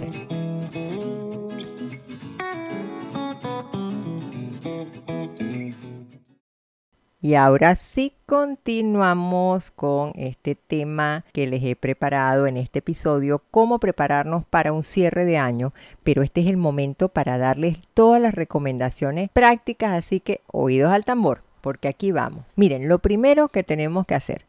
Y 7.24 7.36
ahora 7.36 7.74
sí 7.74 8.12
continuamos 8.26 9.70
con 9.70 10.12
este 10.14 10.56
tema 10.56 11.24
que 11.32 11.46
les 11.46 11.64
he 11.64 11.74
preparado 11.74 12.46
en 12.46 12.58
este 12.58 12.80
episodio, 12.80 13.40
cómo 13.50 13.78
prepararnos 13.78 14.44
para 14.44 14.74
un 14.74 14.82
cierre 14.82 15.24
de 15.24 15.38
año, 15.38 15.72
pero 16.02 16.22
este 16.22 16.42
es 16.42 16.48
el 16.48 16.58
momento 16.58 17.08
para 17.08 17.38
darles 17.38 17.78
todas 17.94 18.20
las 18.20 18.34
recomendaciones 18.34 19.30
prácticas, 19.32 19.94
así 19.94 20.20
que 20.20 20.42
oídos 20.52 20.92
al 20.92 21.06
tambor, 21.06 21.40
porque 21.62 21.88
aquí 21.88 22.12
vamos. 22.12 22.44
Miren, 22.56 22.88
lo 22.88 22.98
primero 22.98 23.48
que 23.48 23.62
tenemos 23.62 24.04
que 24.04 24.16
hacer 24.16 24.44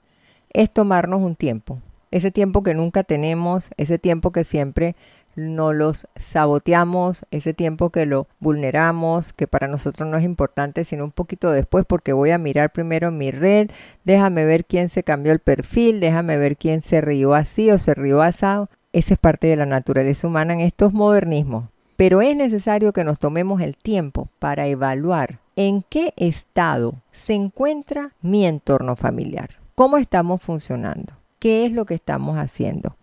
es 0.49 0.69
tomarnos 0.69 1.21
un 1.21 1.37
tiempo, 1.37 1.79
ese 2.11 2.29
tiempo 2.29 2.61
que 2.61 2.73
nunca 2.73 3.05
tenemos, 3.05 3.69
ese 3.77 3.99
tiempo 3.99 4.31
que 4.31 4.43
siempre 4.43 4.97
no 5.35 5.73
los 5.73 6.07
saboteamos, 6.15 7.25
ese 7.31 7.53
tiempo 7.53 7.89
que 7.89 8.05
lo 8.05 8.27
vulneramos, 8.39 9.33
que 9.33 9.47
para 9.47 9.67
nosotros 9.67 10.09
no 10.09 10.17
es 10.17 10.23
importante, 10.23 10.85
sino 10.85 11.03
un 11.03 11.11
poquito 11.11 11.51
después, 11.51 11.85
porque 11.85 12.13
voy 12.13 12.31
a 12.31 12.37
mirar 12.37 12.71
primero 12.71 13.11
mi 13.11 13.31
red, 13.31 13.69
déjame 14.03 14.45
ver 14.45 14.65
quién 14.65 14.89
se 14.89 15.03
cambió 15.03 15.31
el 15.31 15.39
perfil, 15.39 15.99
déjame 15.99 16.37
ver 16.37 16.57
quién 16.57 16.81
se 16.81 17.01
rió 17.01 17.33
así 17.33 17.69
o 17.71 17.79
se 17.79 17.93
rió 17.93 18.21
asado. 18.21 18.69
Esa 18.93 19.15
es 19.15 19.19
parte 19.19 19.47
de 19.47 19.57
la 19.57 19.65
naturaleza 19.65 20.27
humana 20.27 20.53
en 20.53 20.61
estos 20.61 20.93
modernismos. 20.93 21.65
Pero 21.97 22.21
es 22.21 22.35
necesario 22.35 22.93
que 22.93 23.03
nos 23.03 23.19
tomemos 23.19 23.61
el 23.61 23.77
tiempo 23.77 24.29
para 24.39 24.67
evaluar 24.67 25.39
en 25.55 25.83
qué 25.89 26.13
estado 26.17 26.95
se 27.11 27.33
encuentra 27.33 28.11
mi 28.21 28.45
entorno 28.45 28.95
familiar, 28.95 29.51
cómo 29.75 29.97
estamos 29.97 30.41
funcionando, 30.41 31.13
qué 31.39 31.65
es 31.65 31.71
lo 31.71 31.85
que 31.85 31.93
estamos 31.93 32.37
haciendo 32.37 32.95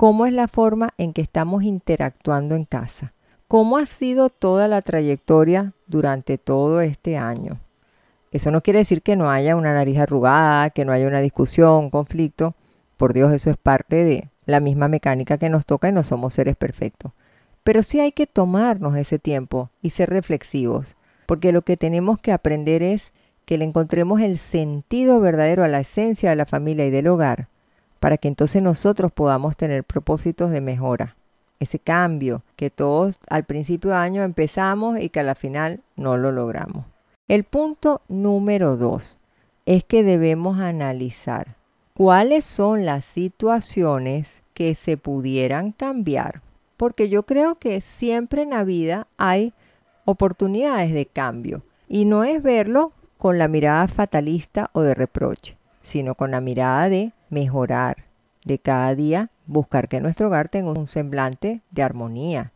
cómo 0.00 0.24
es 0.24 0.32
la 0.32 0.48
forma 0.48 0.94
en 0.96 1.12
que 1.12 1.20
estamos 1.20 1.62
interactuando 1.62 2.54
en 2.54 2.64
casa, 2.64 3.12
cómo 3.48 3.76
ha 3.76 3.84
sido 3.84 4.30
toda 4.30 4.66
la 4.66 4.80
trayectoria 4.80 5.74
durante 5.88 6.38
todo 6.38 6.80
este 6.80 7.18
año. 7.18 7.60
Eso 8.30 8.50
no 8.50 8.62
quiere 8.62 8.78
decir 8.78 9.02
que 9.02 9.14
no 9.14 9.30
haya 9.30 9.56
una 9.56 9.74
nariz 9.74 9.98
arrugada, 9.98 10.70
que 10.70 10.86
no 10.86 10.92
haya 10.92 11.06
una 11.06 11.20
discusión, 11.20 11.90
conflicto. 11.90 12.54
Por 12.96 13.12
Dios, 13.12 13.30
eso 13.30 13.50
es 13.50 13.58
parte 13.58 14.02
de 14.04 14.30
la 14.46 14.60
misma 14.60 14.88
mecánica 14.88 15.36
que 15.36 15.50
nos 15.50 15.66
toca 15.66 15.90
y 15.90 15.92
no 15.92 16.02
somos 16.02 16.32
seres 16.32 16.56
perfectos. 16.56 17.12
Pero 17.62 17.82
sí 17.82 18.00
hay 18.00 18.12
que 18.12 18.26
tomarnos 18.26 18.96
ese 18.96 19.18
tiempo 19.18 19.68
y 19.82 19.90
ser 19.90 20.08
reflexivos, 20.08 20.96
porque 21.26 21.52
lo 21.52 21.60
que 21.60 21.76
tenemos 21.76 22.18
que 22.18 22.32
aprender 22.32 22.82
es 22.82 23.12
que 23.44 23.58
le 23.58 23.66
encontremos 23.66 24.22
el 24.22 24.38
sentido 24.38 25.20
verdadero 25.20 25.62
a 25.62 25.68
la 25.68 25.80
esencia 25.80 26.30
de 26.30 26.36
la 26.36 26.46
familia 26.46 26.86
y 26.86 26.90
del 26.90 27.08
hogar 27.08 27.48
para 28.00 28.16
que 28.16 28.28
entonces 28.28 28.62
nosotros 28.62 29.12
podamos 29.12 29.56
tener 29.56 29.84
propósitos 29.84 30.50
de 30.50 30.60
mejora. 30.60 31.16
Ese 31.60 31.78
cambio 31.78 32.42
que 32.56 32.70
todos 32.70 33.16
al 33.28 33.44
principio 33.44 33.90
de 33.90 33.96
año 33.96 34.22
empezamos 34.22 34.98
y 34.98 35.10
que 35.10 35.20
a 35.20 35.24
la 35.24 35.34
final 35.34 35.80
no 35.94 36.16
lo 36.16 36.32
logramos. 36.32 36.86
El 37.28 37.44
punto 37.44 38.00
número 38.08 38.76
dos 38.76 39.18
es 39.66 39.84
que 39.84 40.02
debemos 40.02 40.58
analizar 40.58 41.54
cuáles 41.94 42.44
son 42.46 42.86
las 42.86 43.04
situaciones 43.04 44.40
que 44.54 44.74
se 44.74 44.96
pudieran 44.96 45.72
cambiar. 45.72 46.40
Porque 46.76 47.08
yo 47.10 47.24
creo 47.24 47.56
que 47.56 47.82
siempre 47.82 48.42
en 48.42 48.50
la 48.50 48.64
vida 48.64 49.06
hay 49.18 49.52
oportunidades 50.06 50.92
de 50.92 51.06
cambio. 51.06 51.62
Y 51.88 52.06
no 52.06 52.24
es 52.24 52.42
verlo 52.42 52.92
con 53.18 53.38
la 53.38 53.48
mirada 53.48 53.86
fatalista 53.86 54.70
o 54.72 54.80
de 54.80 54.94
reproche, 54.94 55.56
sino 55.80 56.14
con 56.14 56.30
la 56.30 56.40
mirada 56.40 56.88
de 56.88 57.12
mejorar, 57.28 58.04
de 58.44 58.58
cada 58.58 58.94
día 58.94 59.30
buscar 59.46 59.88
que 59.88 60.00
nuestro 60.00 60.28
hogar 60.28 60.48
tenga 60.48 60.72
un 60.72 60.86
semblante 60.86 61.60
de 61.70 61.82
armonía. 61.82 62.52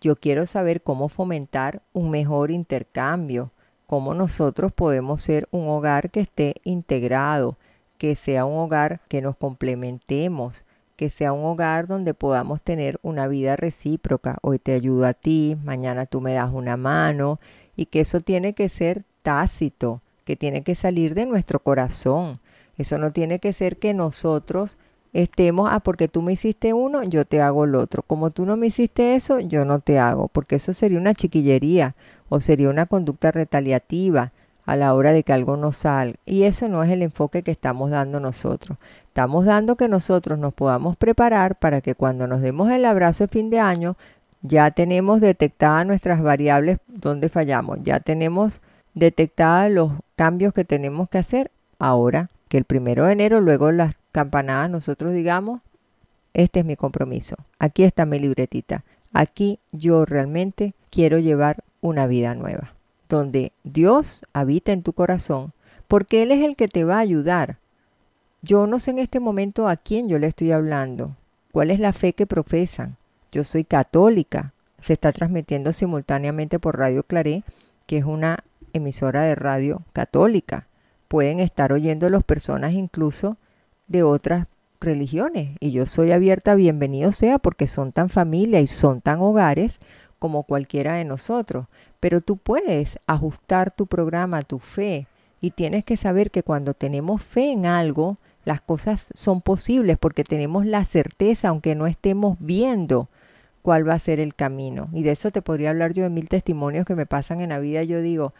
Yo 0.00 0.16
quiero 0.16 0.46
saber 0.46 0.82
cómo 0.82 1.08
fomentar 1.08 1.82
un 1.92 2.10
mejor 2.10 2.50
intercambio, 2.50 3.52
cómo 3.86 4.14
nosotros 4.14 4.72
podemos 4.72 5.22
ser 5.22 5.48
un 5.52 5.68
hogar 5.68 6.10
que 6.10 6.20
esté 6.20 6.56
integrado, 6.64 7.56
que 7.98 8.16
sea 8.16 8.44
un 8.44 8.58
hogar 8.58 9.00
que 9.08 9.22
nos 9.22 9.36
complementemos, 9.36 10.64
que 10.96 11.10
sea 11.10 11.32
un 11.32 11.44
hogar 11.44 11.86
donde 11.86 12.14
podamos 12.14 12.62
tener 12.62 12.98
una 13.02 13.28
vida 13.28 13.54
recíproca. 13.54 14.38
Hoy 14.42 14.58
te 14.58 14.72
ayudo 14.72 15.06
a 15.06 15.14
ti, 15.14 15.56
mañana 15.62 16.06
tú 16.06 16.20
me 16.20 16.32
das 16.32 16.52
una 16.52 16.76
mano 16.76 17.38
y 17.76 17.86
que 17.86 18.00
eso 18.00 18.20
tiene 18.20 18.54
que 18.54 18.68
ser 18.68 19.04
tácito, 19.22 20.00
tiene 20.36 20.62
que 20.62 20.74
salir 20.74 21.14
de 21.14 21.26
nuestro 21.26 21.60
corazón, 21.60 22.34
eso 22.78 22.98
no 22.98 23.12
tiene 23.12 23.38
que 23.38 23.52
ser 23.52 23.76
que 23.76 23.94
nosotros 23.94 24.76
estemos, 25.12 25.68
ah, 25.70 25.80
porque 25.80 26.08
tú 26.08 26.22
me 26.22 26.32
hiciste 26.32 26.72
uno, 26.72 27.02
yo 27.02 27.24
te 27.24 27.40
hago 27.40 27.64
el 27.64 27.74
otro. 27.74 28.02
Como 28.02 28.30
tú 28.30 28.46
no 28.46 28.56
me 28.56 28.68
hiciste 28.68 29.14
eso, 29.14 29.40
yo 29.40 29.64
no 29.64 29.80
te 29.80 29.98
hago, 29.98 30.28
porque 30.28 30.56
eso 30.56 30.72
sería 30.72 30.98
una 30.98 31.14
chiquillería 31.14 31.94
o 32.28 32.40
sería 32.40 32.70
una 32.70 32.86
conducta 32.86 33.30
retaliativa 33.30 34.32
a 34.64 34.76
la 34.76 34.94
hora 34.94 35.12
de 35.12 35.22
que 35.22 35.32
algo 35.32 35.56
no 35.56 35.72
salga. 35.72 36.18
Y 36.24 36.44
eso 36.44 36.68
no 36.68 36.82
es 36.82 36.90
el 36.90 37.02
enfoque 37.02 37.42
que 37.42 37.50
estamos 37.50 37.90
dando 37.90 38.20
nosotros. 38.20 38.78
Estamos 39.08 39.44
dando 39.44 39.76
que 39.76 39.88
nosotros 39.88 40.38
nos 40.38 40.54
podamos 40.54 40.96
preparar 40.96 41.56
para 41.56 41.80
que 41.80 41.94
cuando 41.94 42.26
nos 42.26 42.40
demos 42.40 42.70
el 42.70 42.84
abrazo 42.84 43.24
de 43.24 43.28
fin 43.28 43.50
de 43.50 43.60
año, 43.60 43.96
ya 44.40 44.70
tenemos 44.70 45.20
detectadas 45.20 45.86
nuestras 45.86 46.22
variables 46.22 46.78
donde 46.88 47.28
fallamos, 47.28 47.78
ya 47.82 48.00
tenemos 48.00 48.60
detectados 48.94 49.70
los 49.70 49.92
cambios 50.16 50.52
que 50.54 50.64
tenemos 50.64 51.08
que 51.08 51.18
hacer 51.18 51.50
ahora 51.78 52.30
que 52.48 52.58
el 52.58 52.64
primero 52.64 53.06
de 53.06 53.12
enero, 53.12 53.40
luego 53.40 53.72
las 53.72 53.94
campanadas, 54.12 54.70
nosotros 54.70 55.12
digamos, 55.12 55.60
este 56.34 56.60
es 56.60 56.66
mi 56.66 56.76
compromiso, 56.76 57.36
aquí 57.58 57.84
está 57.84 58.06
mi 58.06 58.18
libretita, 58.18 58.84
aquí 59.12 59.58
yo 59.72 60.04
realmente 60.04 60.74
quiero 60.90 61.18
llevar 61.18 61.64
una 61.80 62.06
vida 62.06 62.34
nueva 62.34 62.74
donde 63.12 63.52
Dios 63.62 64.24
habita 64.32 64.72
en 64.72 64.82
tu 64.82 64.94
corazón, 64.94 65.52
porque 65.86 66.22
Él 66.22 66.32
es 66.32 66.42
el 66.42 66.56
que 66.56 66.66
te 66.66 66.84
va 66.84 66.96
a 66.96 67.00
ayudar. 67.00 67.58
Yo 68.40 68.66
no 68.66 68.80
sé 68.80 68.90
en 68.90 68.98
este 68.98 69.20
momento 69.20 69.68
a 69.68 69.76
quién 69.76 70.08
yo 70.08 70.18
le 70.18 70.28
estoy 70.28 70.50
hablando, 70.50 71.14
cuál 71.52 71.70
es 71.70 71.78
la 71.78 71.92
fe 71.92 72.14
que 72.14 72.26
profesan. 72.26 72.96
Yo 73.30 73.44
soy 73.44 73.64
católica, 73.64 74.54
se 74.80 74.94
está 74.94 75.12
transmitiendo 75.12 75.72
simultáneamente 75.72 76.58
por 76.58 76.78
Radio 76.78 77.02
Claré, 77.02 77.44
que 77.86 77.98
es 77.98 78.04
una 78.04 78.42
emisora 78.72 79.22
de 79.22 79.34
radio 79.34 79.82
católica. 79.92 80.66
Pueden 81.08 81.40
estar 81.40 81.72
oyendo 81.72 82.08
las 82.10 82.24
personas 82.24 82.74
incluso 82.74 83.36
de 83.86 84.02
otras 84.02 84.46
religiones 84.80 85.56
y 85.60 85.72
yo 85.72 85.86
soy 85.86 86.12
abierta, 86.12 86.54
bienvenido 86.54 87.12
sea, 87.12 87.38
porque 87.38 87.66
son 87.66 87.92
tan 87.92 88.08
familia 88.08 88.60
y 88.60 88.66
son 88.66 89.00
tan 89.00 89.20
hogares 89.20 89.78
como 90.18 90.44
cualquiera 90.44 90.94
de 90.94 91.04
nosotros, 91.04 91.66
pero 91.98 92.20
tú 92.20 92.36
puedes 92.36 92.98
ajustar 93.06 93.74
tu 93.74 93.86
programa 93.86 94.42
tu 94.42 94.58
fe 94.58 95.06
y 95.40 95.50
tienes 95.50 95.84
que 95.84 95.96
saber 95.96 96.30
que 96.30 96.44
cuando 96.44 96.74
tenemos 96.74 97.22
fe 97.22 97.50
en 97.50 97.66
algo, 97.66 98.18
las 98.44 98.60
cosas 98.60 99.08
son 99.14 99.40
posibles 99.40 99.98
porque 99.98 100.22
tenemos 100.24 100.64
la 100.64 100.84
certeza, 100.84 101.48
aunque 101.48 101.74
no 101.74 101.86
estemos 101.86 102.36
viendo 102.40 103.08
cuál 103.62 103.88
va 103.88 103.94
a 103.94 103.98
ser 103.98 104.20
el 104.20 104.34
camino. 104.34 104.88
Y 104.92 105.02
de 105.02 105.12
eso 105.12 105.30
te 105.30 105.42
podría 105.42 105.70
hablar 105.70 105.92
yo 105.92 106.04
de 106.04 106.10
mil 106.10 106.28
testimonios 106.28 106.86
que 106.86 106.94
me 106.94 107.06
pasan 107.06 107.40
en 107.40 107.50
la 107.50 107.58
vida. 107.58 107.82
Yo 107.82 108.00
digo, 108.00 108.34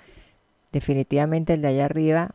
definitivamente 0.73 1.55
el 1.55 1.63
de 1.63 1.69
allá 1.69 1.85
arriba, 1.85 2.31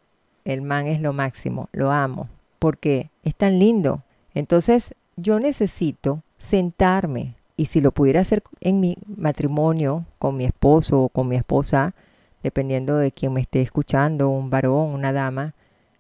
el 0.46 0.62
man 0.62 0.88
es 0.88 1.02
lo 1.02 1.14
máximo, 1.14 1.70
lo 1.72 1.92
amo, 1.92 2.30
porque 2.60 3.10
es 3.24 3.36
tan 3.36 3.60
lindo. 3.60 4.04
Entonces 4.34 4.96
yo 5.16 5.40
necesito 5.40 6.22
sentarme, 6.38 7.36
y 7.58 7.66
si 7.66 7.82
lo 7.82 7.92
pudiera 7.92 8.22
hacer 8.22 8.44
en 8.62 8.80
mi 8.80 8.98
matrimonio 9.08 10.06
con 10.20 10.38
mi 10.38 10.46
esposo 10.46 11.04
o 11.04 11.10
con 11.10 11.28
mi 11.28 11.36
esposa, 11.36 11.96
dependiendo 12.44 12.98
de 12.98 13.12
quién 13.12 13.34
me 13.34 13.42
esté 13.42 13.62
escuchando, 13.62 14.30
un 14.30 14.50
varón, 14.50 14.94
una 14.94 15.12
dama, 15.12 15.56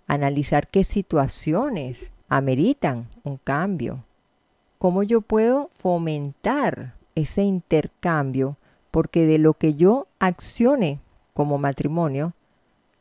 analizar 0.06 0.68
qué 0.68 0.84
situaciones 0.84 2.12
ameritan 2.30 3.08
un 3.24 3.38
cambio. 3.38 4.04
Cómo 4.78 5.02
yo 5.02 5.22
puedo 5.22 5.72
fomentar 5.80 6.94
ese 7.16 7.42
intercambio, 7.42 8.58
porque 8.92 9.26
de 9.26 9.40
lo 9.40 9.54
que 9.54 9.74
yo 9.74 10.08
accione 10.20 11.00
como 11.38 11.60
matrimonio, 11.60 12.34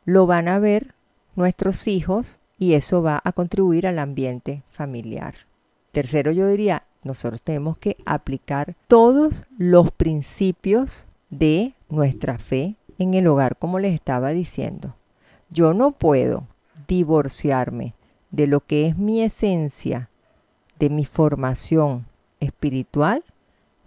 lo 0.05 0.27
van 0.27 0.47
a 0.47 0.59
ver 0.59 0.93
nuestros 1.35 1.87
hijos 1.87 2.37
y 2.59 2.73
eso 2.73 3.01
va 3.01 3.19
a 3.23 3.31
contribuir 3.31 3.87
al 3.87 3.97
ambiente 3.97 4.61
familiar. 4.69 5.47
Tercero, 5.91 6.31
yo 6.31 6.47
diría, 6.47 6.83
nosotros 7.01 7.41
tenemos 7.41 7.79
que 7.79 7.97
aplicar 8.05 8.75
todos 8.87 9.45
los 9.57 9.89
principios 9.89 11.07
de 11.31 11.73
nuestra 11.89 12.37
fe 12.37 12.75
en 12.99 13.15
el 13.15 13.25
hogar, 13.25 13.57
como 13.57 13.79
les 13.79 13.95
estaba 13.95 14.29
diciendo. 14.29 14.93
Yo 15.49 15.73
no 15.73 15.93
puedo 15.93 16.43
divorciarme 16.87 17.95
de 18.29 18.45
lo 18.45 18.59
que 18.59 18.85
es 18.85 18.99
mi 18.99 19.23
esencia, 19.23 20.11
de 20.77 20.91
mi 20.91 21.05
formación 21.05 22.05
espiritual, 22.39 23.23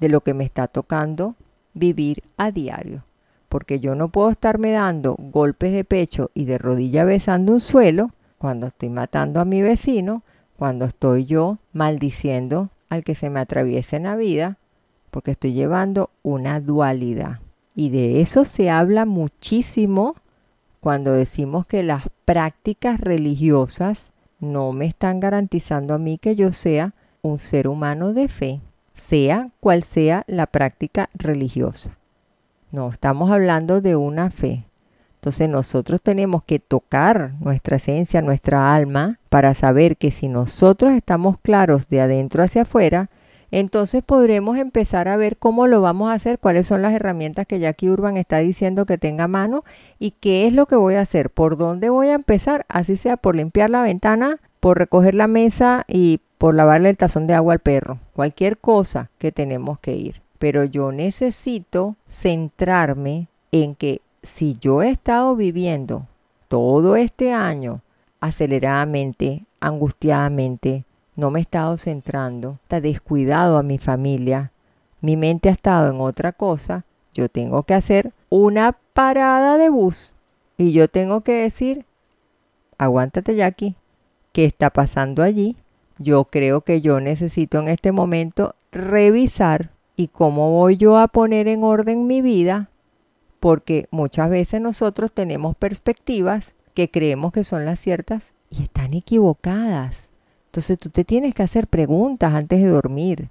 de 0.00 0.08
lo 0.08 0.22
que 0.22 0.34
me 0.34 0.42
está 0.42 0.66
tocando 0.66 1.36
vivir 1.72 2.24
a 2.36 2.50
diario. 2.50 3.04
Porque 3.50 3.80
yo 3.80 3.94
no 3.94 4.08
puedo 4.08 4.30
estarme 4.30 4.70
dando 4.70 5.16
golpes 5.18 5.72
de 5.72 5.84
pecho 5.84 6.30
y 6.32 6.46
de 6.46 6.56
rodilla 6.56 7.04
besando 7.04 7.52
un 7.52 7.60
suelo 7.60 8.12
cuando 8.38 8.68
estoy 8.68 8.88
matando 8.88 9.40
a 9.40 9.44
mi 9.44 9.60
vecino, 9.60 10.22
cuando 10.56 10.86
estoy 10.86 11.26
yo 11.26 11.58
maldiciendo 11.72 12.70
al 12.88 13.04
que 13.04 13.14
se 13.14 13.28
me 13.28 13.40
atraviese 13.40 13.96
en 13.96 14.04
la 14.04 14.16
vida, 14.16 14.56
porque 15.10 15.32
estoy 15.32 15.52
llevando 15.52 16.10
una 16.22 16.60
dualidad. 16.60 17.40
Y 17.74 17.90
de 17.90 18.20
eso 18.20 18.44
se 18.44 18.70
habla 18.70 19.04
muchísimo 19.04 20.14
cuando 20.80 21.12
decimos 21.12 21.66
que 21.66 21.82
las 21.82 22.04
prácticas 22.24 23.00
religiosas 23.00 24.10
no 24.38 24.72
me 24.72 24.86
están 24.86 25.18
garantizando 25.18 25.94
a 25.94 25.98
mí 25.98 26.18
que 26.18 26.36
yo 26.36 26.52
sea 26.52 26.94
un 27.20 27.40
ser 27.40 27.66
humano 27.66 28.12
de 28.12 28.28
fe, 28.28 28.60
sea 28.94 29.50
cual 29.58 29.82
sea 29.82 30.24
la 30.28 30.46
práctica 30.46 31.10
religiosa. 31.14 31.99
No, 32.72 32.90
estamos 32.90 33.30
hablando 33.30 33.80
de 33.80 33.96
una 33.96 34.30
fe. 34.30 34.64
Entonces 35.16 35.48
nosotros 35.48 36.00
tenemos 36.00 36.44
que 36.44 36.58
tocar 36.60 37.32
nuestra 37.40 37.76
esencia, 37.76 38.22
nuestra 38.22 38.74
alma, 38.74 39.18
para 39.28 39.54
saber 39.54 39.96
que 39.96 40.10
si 40.10 40.28
nosotros 40.28 40.92
estamos 40.92 41.36
claros 41.42 41.88
de 41.88 42.00
adentro 42.00 42.42
hacia 42.42 42.62
afuera, 42.62 43.10
entonces 43.50 44.02
podremos 44.02 44.56
empezar 44.56 45.08
a 45.08 45.16
ver 45.16 45.36
cómo 45.36 45.66
lo 45.66 45.82
vamos 45.82 46.10
a 46.10 46.14
hacer, 46.14 46.38
cuáles 46.38 46.66
son 46.66 46.82
las 46.82 46.94
herramientas 46.94 47.46
que 47.46 47.58
Jackie 47.58 47.90
Urban 47.90 48.16
está 48.16 48.38
diciendo 48.38 48.86
que 48.86 48.96
tenga 48.96 49.24
a 49.24 49.28
mano 49.28 49.64
y 49.98 50.12
qué 50.12 50.46
es 50.46 50.52
lo 50.52 50.66
que 50.66 50.76
voy 50.76 50.94
a 50.94 51.00
hacer, 51.00 51.30
por 51.30 51.56
dónde 51.56 51.90
voy 51.90 52.08
a 52.08 52.14
empezar, 52.14 52.64
así 52.68 52.96
sea 52.96 53.16
por 53.16 53.34
limpiar 53.34 53.68
la 53.68 53.82
ventana, 53.82 54.38
por 54.60 54.78
recoger 54.78 55.14
la 55.14 55.26
mesa 55.26 55.84
y 55.88 56.20
por 56.38 56.54
lavarle 56.54 56.90
el 56.90 56.96
tazón 56.96 57.26
de 57.26 57.34
agua 57.34 57.54
al 57.54 57.58
perro, 57.58 57.98
cualquier 58.14 58.56
cosa 58.56 59.10
que 59.18 59.32
tenemos 59.32 59.80
que 59.80 59.94
ir. 59.94 60.22
Pero 60.40 60.64
yo 60.64 60.90
necesito 60.90 61.96
centrarme 62.08 63.28
en 63.52 63.74
que 63.74 64.00
si 64.22 64.56
yo 64.58 64.82
he 64.82 64.90
estado 64.90 65.36
viviendo 65.36 66.06
todo 66.48 66.96
este 66.96 67.32
año 67.32 67.82
aceleradamente, 68.20 69.44
angustiadamente, 69.60 70.84
no 71.14 71.30
me 71.30 71.40
he 71.40 71.42
estado 71.42 71.76
centrando, 71.76 72.58
está 72.62 72.80
descuidado 72.80 73.58
a 73.58 73.62
mi 73.62 73.76
familia, 73.76 74.50
mi 75.02 75.18
mente 75.18 75.50
ha 75.50 75.52
estado 75.52 75.90
en 75.90 76.00
otra 76.00 76.32
cosa, 76.32 76.84
yo 77.12 77.28
tengo 77.28 77.62
que 77.64 77.74
hacer 77.74 78.12
una 78.30 78.78
parada 78.94 79.58
de 79.58 79.68
bus 79.68 80.14
y 80.56 80.72
yo 80.72 80.88
tengo 80.88 81.20
que 81.20 81.34
decir, 81.34 81.84
aguántate 82.78 83.36
Jackie, 83.36 83.76
¿qué 84.32 84.46
está 84.46 84.70
pasando 84.70 85.22
allí? 85.22 85.56
Yo 85.98 86.24
creo 86.24 86.62
que 86.62 86.80
yo 86.80 86.98
necesito 86.98 87.58
en 87.58 87.68
este 87.68 87.92
momento 87.92 88.54
revisar 88.72 89.70
y 90.00 90.08
cómo 90.08 90.52
voy 90.52 90.78
yo 90.78 90.96
a 90.96 91.08
poner 91.08 91.46
en 91.46 91.62
orden 91.62 92.06
mi 92.06 92.22
vida 92.22 92.70
porque 93.38 93.86
muchas 93.90 94.30
veces 94.30 94.58
nosotros 94.58 95.12
tenemos 95.12 95.56
perspectivas 95.56 96.54
que 96.72 96.90
creemos 96.90 97.32
que 97.32 97.44
son 97.44 97.66
las 97.66 97.80
ciertas 97.80 98.32
y 98.48 98.62
están 98.62 98.94
equivocadas. 98.94 100.08
Entonces 100.46 100.78
tú 100.78 100.88
te 100.88 101.04
tienes 101.04 101.34
que 101.34 101.42
hacer 101.42 101.66
preguntas 101.66 102.32
antes 102.32 102.62
de 102.62 102.68
dormir. 102.68 103.28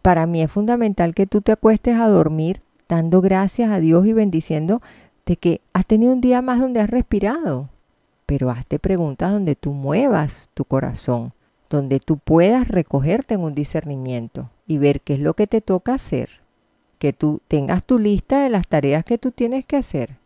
Para 0.00 0.26
mí 0.26 0.40
es 0.40 0.50
fundamental 0.50 1.14
que 1.14 1.26
tú 1.26 1.42
te 1.42 1.52
acuestes 1.52 1.98
a 1.98 2.08
dormir 2.08 2.62
dando 2.88 3.20
gracias 3.20 3.70
a 3.70 3.78
Dios 3.78 4.06
y 4.06 4.14
bendiciendo 4.14 4.80
de 5.26 5.36
que 5.36 5.60
has 5.74 5.84
tenido 5.84 6.14
un 6.14 6.22
día 6.22 6.40
más 6.40 6.60
donde 6.60 6.80
has 6.80 6.88
respirado. 6.88 7.68
Pero 8.24 8.50
hazte 8.50 8.78
preguntas 8.78 9.32
donde 9.32 9.54
tú 9.54 9.74
muevas 9.74 10.48
tu 10.54 10.64
corazón, 10.64 11.34
donde 11.68 12.00
tú 12.00 12.16
puedas 12.16 12.68
recogerte 12.68 13.34
en 13.34 13.40
un 13.40 13.54
discernimiento 13.54 14.48
y 14.66 14.78
ver 14.78 15.00
qué 15.00 15.14
es 15.14 15.20
lo 15.20 15.34
que 15.34 15.46
te 15.46 15.60
toca 15.60 15.94
hacer 15.94 16.44
que 17.04 17.12
tú 17.12 17.42
tengas 17.48 17.84
tu 17.84 17.98
lista 17.98 18.42
de 18.42 18.48
las 18.48 18.66
tareas 18.66 19.04
que 19.04 19.18
tú 19.18 19.30
tienes 19.30 19.66
que 19.66 19.76
hacer, 19.76 20.16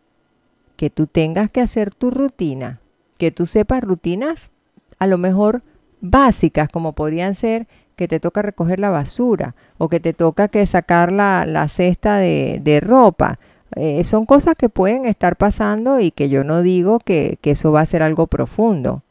que 0.77 0.91
tú 0.91 1.09
tengas 1.09 1.51
que 1.51 1.61
hacer 1.61 1.93
tu 1.93 2.13
rutina, 2.13 2.79
que 3.17 3.33
tú 3.33 3.47
sepas 3.47 3.83
rutinas 3.83 4.53
a 5.01 5.09
lo 5.09 5.19
mejor 5.19 5.63
básicas 6.01 6.69
como 6.69 6.93
podrían 6.93 7.35
ser 7.35 7.67
que 7.97 8.07
te 8.07 8.21
toca 8.21 8.43
recoger 8.43 8.79
la 8.79 8.91
basura 8.91 9.57
o 9.77 9.89
que 9.89 9.99
te 9.99 10.13
toca 10.13 10.47
que 10.47 10.65
sacar 10.67 11.11
la, 11.11 11.69
cesta 11.69 12.19
de, 12.19 12.81
ropa. 12.81 13.41
Eh, 13.75 14.05
son 14.05 14.25
cosas 14.25 14.55
que 14.57 14.69
pueden 14.69 15.05
estar 15.05 15.35
pasando 15.35 15.99
y 15.99 16.13
que 16.13 16.29
yo 16.29 16.45
no 16.45 16.63
digo 16.63 17.01
que, 17.01 17.39
que 17.41 17.51
eso 17.51 17.73
va 17.73 17.81
a 17.81 17.87
ser 17.87 18.05
algo 18.05 18.29
profundo. 18.29 19.03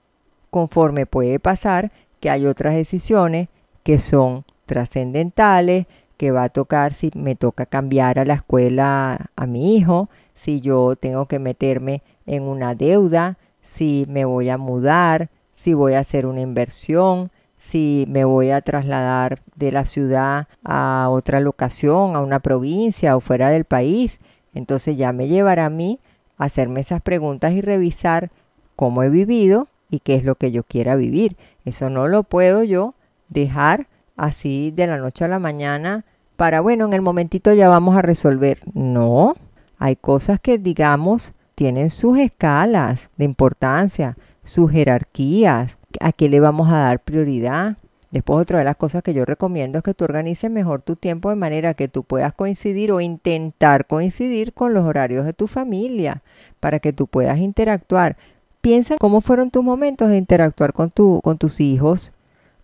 Conforme 0.52 1.06
puede 1.06 1.38
pasar 1.40 1.92
que 2.22 2.30
hay 2.30 2.46
otras 2.46 2.76
decisiones 2.76 3.50
que 3.84 4.00
son 4.00 4.46
trascendentales, 4.68 5.88
que 6.18 6.32
va 6.32 6.44
a 6.44 6.50
tocar 6.50 6.94
si 6.94 7.12
me 7.16 7.36
toca 7.36 7.66
cambiar 7.66 8.20
a 8.20 8.26
la 8.26 8.36
escuela 8.36 9.30
a 9.36 9.46
mi 9.46 9.76
hijo, 9.76 10.10
si 10.36 10.62
yo 10.62 10.96
tengo 10.96 11.28
que 11.28 11.40
meterme 11.40 12.02
en 12.26 12.44
una 12.44 12.76
deuda, 12.76 13.38
si 13.62 14.06
me 14.10 14.26
voy 14.26 14.50
a 14.50 14.58
mudar, 14.58 15.30
si 15.54 15.74
voy 15.74 15.94
a 15.94 16.00
hacer 16.00 16.26
una 16.26 16.42
inversión, 16.42 17.32
si 17.58 18.06
me 18.08 18.24
voy 18.24 18.52
a 18.52 18.62
trasladar 18.62 19.40
de 19.56 19.72
la 19.72 19.86
ciudad 19.86 20.48
a 20.64 21.08
otra 21.10 21.40
locación, 21.40 22.16
a 22.16 22.22
una 22.22 22.40
provincia 22.40 23.16
o 23.16 23.20
fuera 23.20 23.50
del 23.50 23.66
país. 23.66 24.20
Entonces 24.54 24.98
ya 24.98 25.12
me 25.14 25.28
llevará 25.28 25.66
a 25.66 25.70
mí 25.70 26.00
a 26.38 26.46
hacerme 26.46 26.82
esas 26.82 27.02
preguntas 27.02 27.54
y 27.54 27.62
revisar 27.62 28.32
cómo 28.76 29.04
he 29.04 29.10
vivido 29.10 29.68
y 29.90 30.00
qué 30.00 30.16
es 30.16 30.24
lo 30.24 30.36
que 30.36 30.52
yo 30.52 30.64
quiera 30.64 30.96
vivir. 30.96 31.36
Eso 31.66 31.90
no 31.90 32.08
lo 32.08 32.24
puedo 32.24 32.64
yo 32.64 32.94
dejar 33.30 33.88
así 34.18 34.72
de 34.72 34.88
la 34.88 34.98
noche 34.98 35.24
a 35.24 35.30
la 35.30 35.40
mañana 35.40 36.04
para, 36.36 36.62
bueno, 36.62 36.86
en 36.86 36.94
el 36.94 37.02
momentito 37.02 37.54
ya 37.54 37.70
vamos 37.70 37.98
a 37.98 38.02
resolver. 38.02 38.60
No, 38.74 39.36
hay 39.78 39.96
cosas 39.96 40.40
que, 40.40 40.58
digamos, 40.58 41.34
tienen 41.56 41.90
sus 41.90 42.20
escalas 42.20 43.10
de 43.18 43.26
importancia, 43.26 44.18
sus 44.44 44.72
jerarquías, 44.72 45.78
a 46.00 46.12
qué 46.12 46.30
le 46.30 46.40
vamos 46.40 46.70
a 46.70 46.78
dar 46.78 47.00
prioridad. 47.00 47.78
Después 48.12 48.40
otra 48.40 48.60
de 48.60 48.66
las 48.66 48.78
cosas 48.78 49.04
que 49.04 49.14
yo 49.14 49.26
recomiendo 49.26 49.80
es 49.80 49.84
que 49.84 49.94
tú 49.94 50.06
organices 50.06 50.50
mejor 50.50 50.82
tu 50.82 50.96
tiempo 50.96 51.30
de 51.30 51.36
manera 51.36 51.74
que 51.74 51.88
tú 51.88 52.04
puedas 52.04 52.34
coincidir 52.34 52.92
o 52.92 53.02
intentar 53.02 53.86
coincidir 53.86 54.54
con 54.54 54.74
los 54.74 54.86
horarios 54.86 55.26
de 55.26 55.34
tu 55.34 55.48
familia 55.48 56.22
para 56.60 56.80
que 56.80 56.94
tú 56.94 57.08
puedas 57.08 57.40
interactuar. 57.40 58.16
Piensa 58.62 58.96
cómo 59.00 59.22
fueron 59.22 59.52
tus 59.52 59.64
momentos 59.64 60.10
de 60.10 60.18
interactuar 60.18 60.74
con, 60.74 60.92
tu, 60.92 61.22
con 61.22 61.38
tus 61.38 61.60
hijos, 61.60 62.14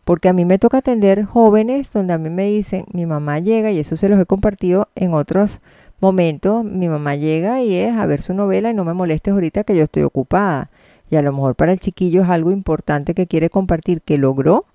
porque 0.03 0.29
a 0.29 0.33
mí 0.33 0.45
me 0.45 0.59
toca 0.59 0.79
atender 0.79 1.23
jóvenes 1.23 1.91
donde 1.91 2.13
a 2.13 2.17
mí 2.17 2.29
me 2.29 2.45
dicen, 2.47 2.85
mi 2.91 3.05
mamá 3.05 3.39
llega, 3.39 3.71
y 3.71 3.79
eso 3.79 3.97
se 3.97 4.09
los 4.09 4.19
he 4.19 4.25
compartido 4.25 4.89
en 4.95 5.13
otros 5.13 5.61
momentos, 5.99 6.65
mi 6.65 6.89
mamá 6.89 7.15
llega 7.15 7.61
y 7.61 7.75
es 7.75 7.95
a 7.95 8.05
ver 8.05 8.21
su 8.21 8.33
novela 8.33 8.69
y 8.69 8.73
no 8.73 8.83
me 8.83 8.93
molestes 8.93 9.33
ahorita 9.33 9.63
que 9.63 9.75
yo 9.75 9.83
estoy 9.83 10.03
ocupada. 10.03 10.69
Y 11.09 11.15
a 11.15 11.21
lo 11.21 11.31
mejor 11.31 11.55
para 11.55 11.71
el 11.71 11.79
chiquillo 11.79 12.23
es 12.23 12.29
algo 12.29 12.51
importante 12.51 13.13
que 13.13 13.27
quiere 13.27 13.49
compartir 13.49 14.01
que 14.01 14.17
logró 14.17 14.65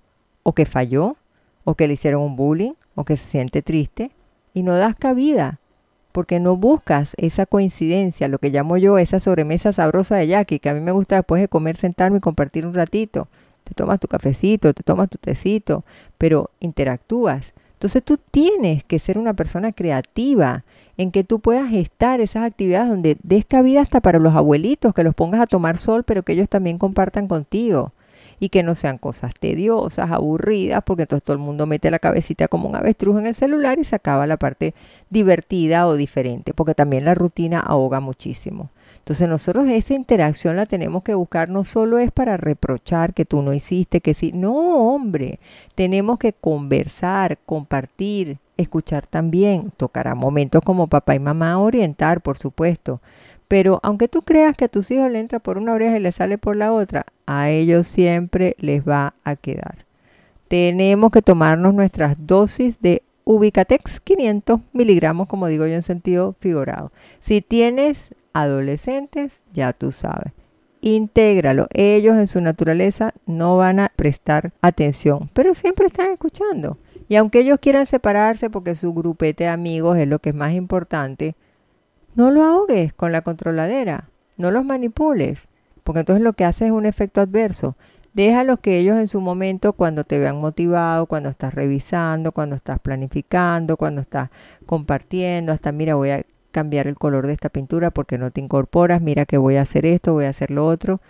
o 0.42 0.52
que 0.52 0.64
falló 0.64 1.16
o 1.64 1.74
que 1.74 1.86
le 1.86 1.94
hicieron 1.94 2.22
un 2.22 2.36
bullying 2.36 2.72
o 2.94 3.04
que 3.04 3.16
se 3.16 3.26
siente 3.26 3.60
triste 3.60 4.12
y 4.54 4.62
no 4.62 4.74
das 4.74 4.94
cabida 4.94 5.58
porque 6.12 6.40
no 6.40 6.56
buscas 6.56 7.12
esa 7.16 7.46
coincidencia, 7.46 8.26
lo 8.28 8.38
que 8.38 8.50
llamo 8.50 8.76
yo 8.76 8.98
esa 8.98 9.20
sobremesa 9.20 9.72
sabrosa 9.72 10.16
de 10.16 10.26
Jackie, 10.26 10.58
que 10.58 10.68
a 10.68 10.74
mí 10.74 10.80
me 10.80 10.90
gusta 10.90 11.16
después 11.16 11.40
de 11.40 11.48
comer 11.48 11.76
sentarme 11.76 12.18
y 12.18 12.20
compartir 12.20 12.66
un 12.66 12.74
ratito. 12.74 13.28
Te 13.68 13.74
tomas 13.74 14.00
tu 14.00 14.08
cafecito, 14.08 14.72
te 14.72 14.82
tomas 14.82 15.10
tu 15.10 15.18
tecito, 15.18 15.84
pero 16.16 16.50
interactúas. 16.58 17.52
Entonces 17.74 18.02
tú 18.02 18.18
tienes 18.30 18.82
que 18.82 18.98
ser 18.98 19.18
una 19.18 19.34
persona 19.34 19.72
creativa 19.72 20.64
en 20.96 21.12
que 21.12 21.22
tú 21.22 21.38
puedas 21.38 21.70
estar 21.72 22.20
esas 22.20 22.44
actividades 22.44 22.88
donde 22.88 23.18
des 23.22 23.44
cabida 23.44 23.82
hasta 23.82 24.00
para 24.00 24.18
los 24.18 24.34
abuelitos, 24.34 24.94
que 24.94 25.04
los 25.04 25.14
pongas 25.14 25.42
a 25.42 25.46
tomar 25.46 25.76
sol, 25.76 26.02
pero 26.02 26.22
que 26.22 26.32
ellos 26.32 26.48
también 26.48 26.78
compartan 26.78 27.28
contigo 27.28 27.92
y 28.40 28.48
que 28.48 28.62
no 28.62 28.74
sean 28.74 28.98
cosas 28.98 29.34
tediosas, 29.38 30.10
aburridas, 30.10 30.82
porque 30.84 31.02
entonces 31.02 31.24
todo 31.24 31.34
el 31.34 31.42
mundo 31.42 31.66
mete 31.66 31.90
la 31.90 31.98
cabecita 31.98 32.48
como 32.48 32.68
un 32.68 32.76
avestruz 32.76 33.18
en 33.18 33.26
el 33.26 33.34
celular 33.34 33.78
y 33.78 33.84
se 33.84 33.96
acaba 33.96 34.26
la 34.26 34.38
parte 34.38 34.74
divertida 35.10 35.86
o 35.86 35.94
diferente, 35.94 36.54
porque 36.54 36.74
también 36.74 37.04
la 37.04 37.14
rutina 37.14 37.60
ahoga 37.60 38.00
muchísimo. 38.00 38.70
Entonces 39.08 39.26
nosotros 39.26 39.66
esa 39.68 39.94
interacción 39.94 40.56
la 40.56 40.66
tenemos 40.66 41.02
que 41.02 41.14
buscar, 41.14 41.48
no 41.48 41.64
solo 41.64 41.96
es 41.96 42.12
para 42.12 42.36
reprochar 42.36 43.14
que 43.14 43.24
tú 43.24 43.40
no 43.40 43.54
hiciste, 43.54 44.02
que 44.02 44.12
sí, 44.12 44.32
no 44.34 44.52
hombre, 44.52 45.40
tenemos 45.74 46.18
que 46.18 46.34
conversar, 46.34 47.38
compartir, 47.46 48.36
escuchar 48.58 49.06
también, 49.06 49.72
tocará 49.78 50.14
momentos 50.14 50.60
como 50.62 50.88
papá 50.88 51.14
y 51.14 51.20
mamá 51.20 51.58
orientar, 51.58 52.20
por 52.20 52.36
supuesto, 52.36 53.00
pero 53.48 53.80
aunque 53.82 54.08
tú 54.08 54.20
creas 54.20 54.54
que 54.54 54.66
a 54.66 54.68
tus 54.68 54.90
hijos 54.90 55.10
le 55.10 55.20
entra 55.20 55.38
por 55.38 55.56
una 55.56 55.72
oreja 55.72 55.96
y 55.96 56.00
le 56.00 56.12
sale 56.12 56.36
por 56.36 56.56
la 56.56 56.74
otra, 56.74 57.06
a 57.24 57.48
ellos 57.48 57.86
siempre 57.86 58.56
les 58.58 58.86
va 58.86 59.14
a 59.24 59.36
quedar. 59.36 59.86
Tenemos 60.48 61.12
que 61.12 61.22
tomarnos 61.22 61.72
nuestras 61.72 62.14
dosis 62.18 62.78
de 62.82 63.00
Ubicatex 63.24 64.00
500 64.00 64.60
miligramos, 64.74 65.28
como 65.28 65.46
digo 65.46 65.66
yo 65.66 65.72
en 65.72 65.82
sentido 65.82 66.34
figurado. 66.40 66.92
Si 67.20 67.40
tienes 67.40 68.10
adolescentes, 68.42 69.32
ya 69.52 69.72
tú 69.72 69.92
sabes. 69.92 70.32
Intégralo. 70.80 71.66
Ellos 71.72 72.16
en 72.16 72.28
su 72.28 72.40
naturaleza 72.40 73.12
no 73.26 73.56
van 73.56 73.80
a 73.80 73.90
prestar 73.94 74.52
atención, 74.60 75.30
pero 75.32 75.54
siempre 75.54 75.86
están 75.86 76.12
escuchando. 76.12 76.78
Y 77.08 77.16
aunque 77.16 77.40
ellos 77.40 77.58
quieran 77.60 77.86
separarse 77.86 78.50
porque 78.50 78.74
su 78.74 78.92
grupete 78.94 79.44
de 79.44 79.50
amigos 79.50 79.96
es 79.96 80.06
lo 80.06 80.18
que 80.20 80.30
es 80.30 80.34
más 80.34 80.52
importante, 80.52 81.34
no 82.14 82.30
lo 82.30 82.42
ahogues 82.44 82.92
con 82.92 83.12
la 83.12 83.22
controladera, 83.22 84.10
no 84.36 84.50
los 84.50 84.64
manipules, 84.64 85.48
porque 85.84 86.00
entonces 86.00 86.22
lo 86.22 86.34
que 86.34 86.44
hace 86.44 86.66
es 86.66 86.70
un 86.70 86.84
efecto 86.84 87.20
adverso. 87.20 87.76
Déjalos 88.12 88.60
que 88.60 88.78
ellos 88.78 88.98
en 88.98 89.08
su 89.08 89.20
momento, 89.20 89.72
cuando 89.72 90.04
te 90.04 90.18
vean 90.18 90.40
motivado, 90.40 91.06
cuando 91.06 91.28
estás 91.28 91.54
revisando, 91.54 92.32
cuando 92.32 92.56
estás 92.56 92.78
planificando, 92.80 93.76
cuando 93.76 94.00
estás 94.00 94.30
compartiendo, 94.66 95.52
hasta 95.52 95.72
mira, 95.72 95.94
voy 95.94 96.10
a 96.10 96.24
cambiar 96.58 96.88
el 96.88 96.96
color 96.96 97.28
de 97.28 97.34
esta 97.34 97.50
pintura 97.50 97.92
porque 97.92 98.18
no 98.18 98.32
te 98.32 98.40
incorporas, 98.40 99.00
mira 99.00 99.26
que 99.26 99.38
voy 99.38 99.54
a 99.56 99.62
hacer 99.62 99.86
esto, 99.86 100.12
voy 100.12 100.24
a 100.24 100.30
hacer 100.30 100.50
lo 100.50 100.66
otro. 100.66 101.00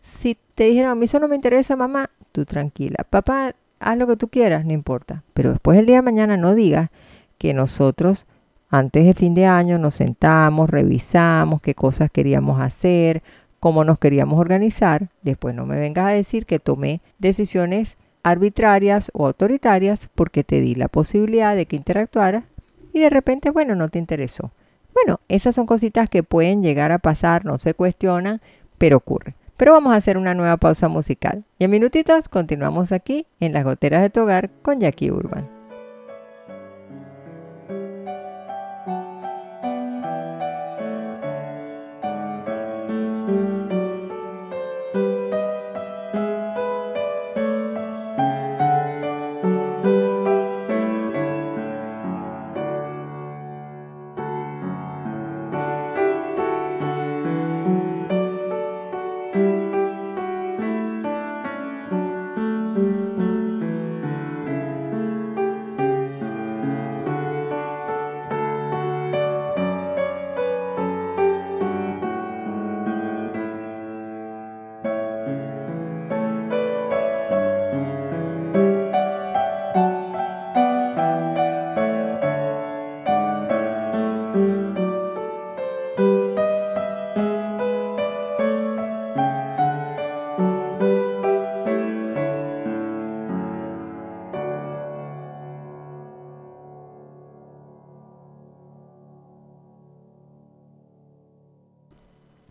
Si 0.00 0.38
te 0.54 0.64
dijeron, 0.64 0.92
a 0.92 0.94
mí 0.94 1.04
eso 1.04 1.20
no 1.20 1.28
me 1.28 1.36
interesa, 1.36 1.76
mamá, 1.76 2.08
tú 2.32 2.46
tranquila. 2.46 3.04
Papá, 3.10 3.54
haz 3.80 3.98
lo 3.98 4.06
que 4.06 4.16
tú 4.16 4.28
quieras, 4.28 4.64
no 4.64 4.72
importa. 4.72 5.22
Pero 5.34 5.50
después 5.50 5.78
el 5.78 5.84
día 5.84 5.96
de 5.96 6.02
mañana 6.02 6.38
no 6.38 6.54
digas 6.54 6.88
que 7.36 7.52
nosotros 7.52 8.26
antes 8.70 9.04
de 9.04 9.12
fin 9.12 9.34
de 9.34 9.44
año 9.44 9.78
nos 9.78 9.94
sentamos, 9.94 10.70
revisamos 10.70 11.60
qué 11.60 11.74
cosas 11.74 12.10
queríamos 12.10 12.62
hacer, 12.62 13.22
cómo 13.60 13.84
nos 13.84 13.98
queríamos 13.98 14.40
organizar. 14.40 15.10
Después 15.20 15.54
no 15.54 15.66
me 15.66 15.76
vengas 15.76 16.06
a 16.06 16.12
decir 16.12 16.46
que 16.46 16.58
tomé 16.58 17.02
decisiones 17.18 17.96
arbitrarias 18.22 19.10
o 19.12 19.26
autoritarias 19.26 20.08
porque 20.14 20.44
te 20.44 20.62
di 20.62 20.74
la 20.74 20.88
posibilidad 20.88 21.54
de 21.54 21.66
que 21.66 21.76
interactuaras 21.76 22.44
y 22.94 23.00
de 23.00 23.10
repente, 23.10 23.50
bueno, 23.50 23.74
no 23.74 23.90
te 23.90 23.98
interesó. 23.98 24.52
Bueno, 24.94 25.20
esas 25.28 25.54
son 25.54 25.66
cositas 25.66 26.08
que 26.08 26.22
pueden 26.22 26.62
llegar 26.62 26.92
a 26.92 26.98
pasar, 26.98 27.44
no 27.44 27.58
se 27.58 27.74
cuestionan, 27.74 28.40
pero 28.78 28.98
ocurre. 28.98 29.34
Pero 29.56 29.72
vamos 29.72 29.92
a 29.92 29.96
hacer 29.96 30.16
una 30.16 30.34
nueva 30.34 30.56
pausa 30.56 30.88
musical. 30.88 31.44
Y 31.58 31.64
en 31.64 31.70
minutitos 31.70 32.28
continuamos 32.28 32.92
aquí 32.92 33.26
en 33.40 33.52
las 33.52 33.64
goteras 33.64 34.02
de 34.02 34.10
tu 34.10 34.20
hogar 34.20 34.50
con 34.62 34.80
Jackie 34.80 35.10
Urban. 35.10 35.48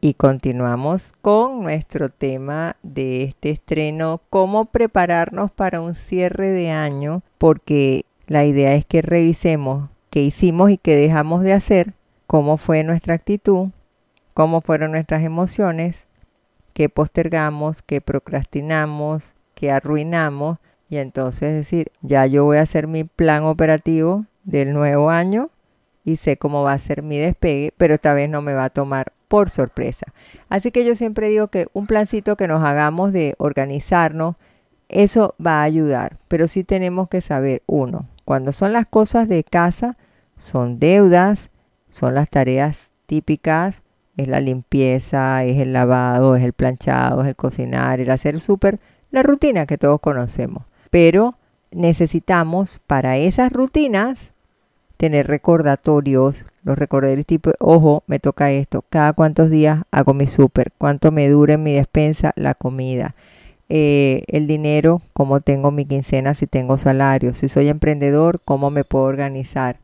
Y 0.05 0.15
continuamos 0.15 1.13
con 1.21 1.61
nuestro 1.61 2.09
tema 2.09 2.75
de 2.83 3.23
este 3.23 3.51
estreno, 3.51 4.19
cómo 4.29 4.65
prepararnos 4.65 5.49
para 5.49 5.79
un 5.79 5.95
cierre 5.95 6.49
de 6.49 6.71
año, 6.71 7.21
porque 7.37 8.03
la 8.27 8.43
idea 8.43 8.75
es 8.75 8.85
que 8.85 9.01
revisemos 9.01 9.89
qué 10.09 10.21
hicimos 10.21 10.71
y 10.71 10.77
qué 10.77 10.97
dejamos 10.97 11.41
de 11.43 11.53
hacer, 11.53 11.93
cómo 12.27 12.57
fue 12.57 12.83
nuestra 12.83 13.15
actitud, 13.15 13.69
cómo 14.33 14.59
fueron 14.59 14.91
nuestras 14.91 15.23
emociones, 15.23 16.05
qué 16.73 16.89
postergamos, 16.89 17.81
qué 17.81 18.01
procrastinamos, 18.01 19.33
qué 19.55 19.71
arruinamos, 19.71 20.57
y 20.89 20.97
entonces 20.97 21.53
decir, 21.53 21.93
ya 22.01 22.25
yo 22.25 22.43
voy 22.43 22.57
a 22.57 22.63
hacer 22.63 22.87
mi 22.87 23.05
plan 23.05 23.45
operativo 23.45 24.25
del 24.43 24.73
nuevo 24.73 25.09
año 25.09 25.49
y 26.03 26.17
sé 26.17 26.37
cómo 26.37 26.63
va 26.63 26.73
a 26.73 26.79
ser 26.79 27.01
mi 27.01 27.17
despegue, 27.17 27.73
pero 27.77 27.95
esta 27.95 28.13
vez 28.13 28.29
no 28.29 28.41
me 28.41 28.53
va 28.53 28.65
a 28.65 28.69
tomar 28.69 29.13
por 29.27 29.49
sorpresa. 29.49 30.07
Así 30.49 30.71
que 30.71 30.85
yo 30.85 30.95
siempre 30.95 31.29
digo 31.29 31.47
que 31.47 31.67
un 31.73 31.87
plancito 31.87 32.35
que 32.35 32.47
nos 32.47 32.63
hagamos 32.63 33.13
de 33.13 33.35
organizarnos 33.37 34.35
eso 34.93 35.33
va 35.43 35.61
a 35.61 35.63
ayudar, 35.63 36.17
pero 36.27 36.47
sí 36.47 36.63
tenemos 36.63 37.09
que 37.09 37.21
saber, 37.21 37.63
uno, 37.65 38.07
cuando 38.25 38.51
son 38.51 38.73
las 38.73 38.85
cosas 38.85 39.27
de 39.27 39.43
casa, 39.43 39.97
son 40.37 40.77
deudas, 40.77 41.49
son 41.89 42.13
las 42.13 42.29
tareas 42.29 42.91
típicas, 43.05 43.81
es 44.17 44.27
la 44.27 44.39
limpieza, 44.39 45.43
es 45.45 45.59
el 45.59 45.73
lavado, 45.73 46.35
es 46.35 46.43
el 46.43 46.53
planchado, 46.53 47.23
es 47.23 47.27
el 47.29 47.35
cocinar, 47.35 47.99
el 47.99 48.11
hacer 48.11 48.39
súper, 48.39 48.79
la 49.09 49.23
rutina 49.23 49.65
que 49.65 49.79
todos 49.79 49.99
conocemos. 49.99 50.65
Pero 50.91 51.39
necesitamos 51.71 52.79
para 52.85 53.17
esas 53.17 53.51
rutinas 53.51 54.32
tener 55.03 55.27
recordatorios, 55.27 56.45
los 56.63 56.77
recordatorios 56.77 57.27
tipo, 57.27 57.51
ojo, 57.59 58.05
me 58.07 58.19
toca 58.19 58.53
esto, 58.53 58.85
cada 58.89 59.11
cuántos 59.11 59.49
días 59.49 59.83
hago 59.91 60.13
mi 60.13 60.27
súper, 60.27 60.71
cuánto 60.77 61.11
me 61.11 61.27
dura 61.27 61.55
en 61.55 61.63
mi 61.63 61.73
despensa 61.73 62.31
la 62.37 62.53
comida, 62.53 63.13
eh, 63.67 64.23
el 64.27 64.47
dinero, 64.47 65.01
cómo 65.11 65.41
tengo 65.41 65.71
mi 65.71 65.83
quincena, 65.83 66.35
si 66.35 66.47
tengo 66.47 66.77
salario, 66.77 67.33
si 67.33 67.49
soy 67.49 67.67
emprendedor, 67.67 68.39
cómo 68.45 68.69
me 68.69 68.85
puedo 68.85 69.03
organizar. 69.03 69.75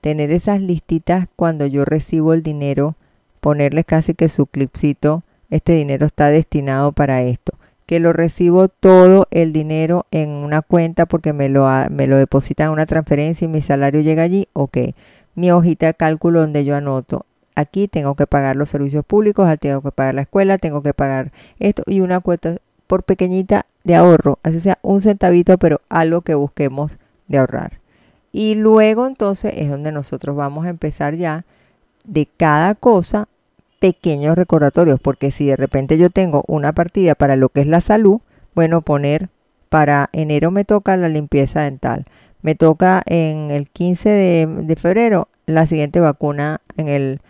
Tener 0.00 0.32
esas 0.32 0.60
listitas 0.60 1.28
cuando 1.36 1.66
yo 1.66 1.84
recibo 1.84 2.34
el 2.34 2.42
dinero, 2.42 2.96
ponerles 3.40 3.86
casi 3.86 4.14
que 4.14 4.28
su 4.28 4.46
clipcito, 4.46 5.22
este 5.48 5.74
dinero 5.74 6.06
está 6.06 6.28
destinado 6.30 6.90
para 6.90 7.22
esto 7.22 7.55
que 7.86 8.00
lo 8.00 8.12
recibo 8.12 8.68
todo 8.68 9.28
el 9.30 9.52
dinero 9.52 10.06
en 10.10 10.30
una 10.30 10.60
cuenta 10.60 11.06
porque 11.06 11.32
me 11.32 11.48
lo, 11.48 11.68
me 11.90 12.06
lo 12.06 12.16
depositan 12.16 12.66
en 12.66 12.72
una 12.72 12.86
transferencia 12.86 13.44
y 13.44 13.48
mi 13.48 13.62
salario 13.62 14.00
llega 14.00 14.24
allí, 14.24 14.48
ok. 14.52 14.78
Mi 15.36 15.50
hojita 15.52 15.86
de 15.86 15.94
cálculo 15.94 16.40
donde 16.40 16.64
yo 16.64 16.74
anoto, 16.74 17.26
aquí 17.54 17.88
tengo 17.88 18.14
que 18.16 18.26
pagar 18.26 18.56
los 18.56 18.70
servicios 18.70 19.04
públicos, 19.04 19.48
tengo 19.60 19.82
que 19.82 19.92
pagar 19.92 20.14
la 20.14 20.22
escuela, 20.22 20.58
tengo 20.58 20.82
que 20.82 20.94
pagar 20.94 21.32
esto 21.58 21.82
y 21.86 22.00
una 22.00 22.20
cuenta 22.20 22.56
por 22.86 23.04
pequeñita 23.04 23.66
de 23.84 23.94
ahorro, 23.94 24.38
así 24.42 24.60
sea 24.60 24.78
un 24.82 25.02
centavito, 25.02 25.58
pero 25.58 25.80
algo 25.88 26.22
que 26.22 26.34
busquemos 26.34 26.98
de 27.28 27.38
ahorrar. 27.38 27.80
Y 28.32 28.54
luego 28.54 29.06
entonces 29.06 29.54
es 29.56 29.70
donde 29.70 29.92
nosotros 29.92 30.36
vamos 30.36 30.66
a 30.66 30.70
empezar 30.70 31.14
ya 31.14 31.44
de 32.04 32.26
cada 32.36 32.74
cosa 32.74 33.28
pequeños 33.78 34.36
recordatorios, 34.36 35.00
porque 35.00 35.30
si 35.30 35.46
de 35.46 35.56
repente 35.56 35.98
yo 35.98 36.10
tengo 36.10 36.44
una 36.46 36.72
partida 36.72 37.14
para 37.14 37.36
lo 37.36 37.48
que 37.48 37.60
es 37.60 37.66
la 37.66 37.80
salud, 37.80 38.20
bueno, 38.54 38.82
poner 38.82 39.28
para 39.68 40.08
enero 40.12 40.50
me 40.50 40.64
toca 40.64 40.96
la 40.96 41.08
limpieza 41.08 41.62
dental, 41.62 42.06
me 42.42 42.54
toca 42.54 43.02
en 43.06 43.50
el 43.50 43.68
15 43.68 44.08
de, 44.08 44.76
febrero 44.76 45.28
la 45.46 45.66
siguiente 45.66 46.00
vacuna 46.00 46.60
en 46.76 46.88
el 46.88 47.20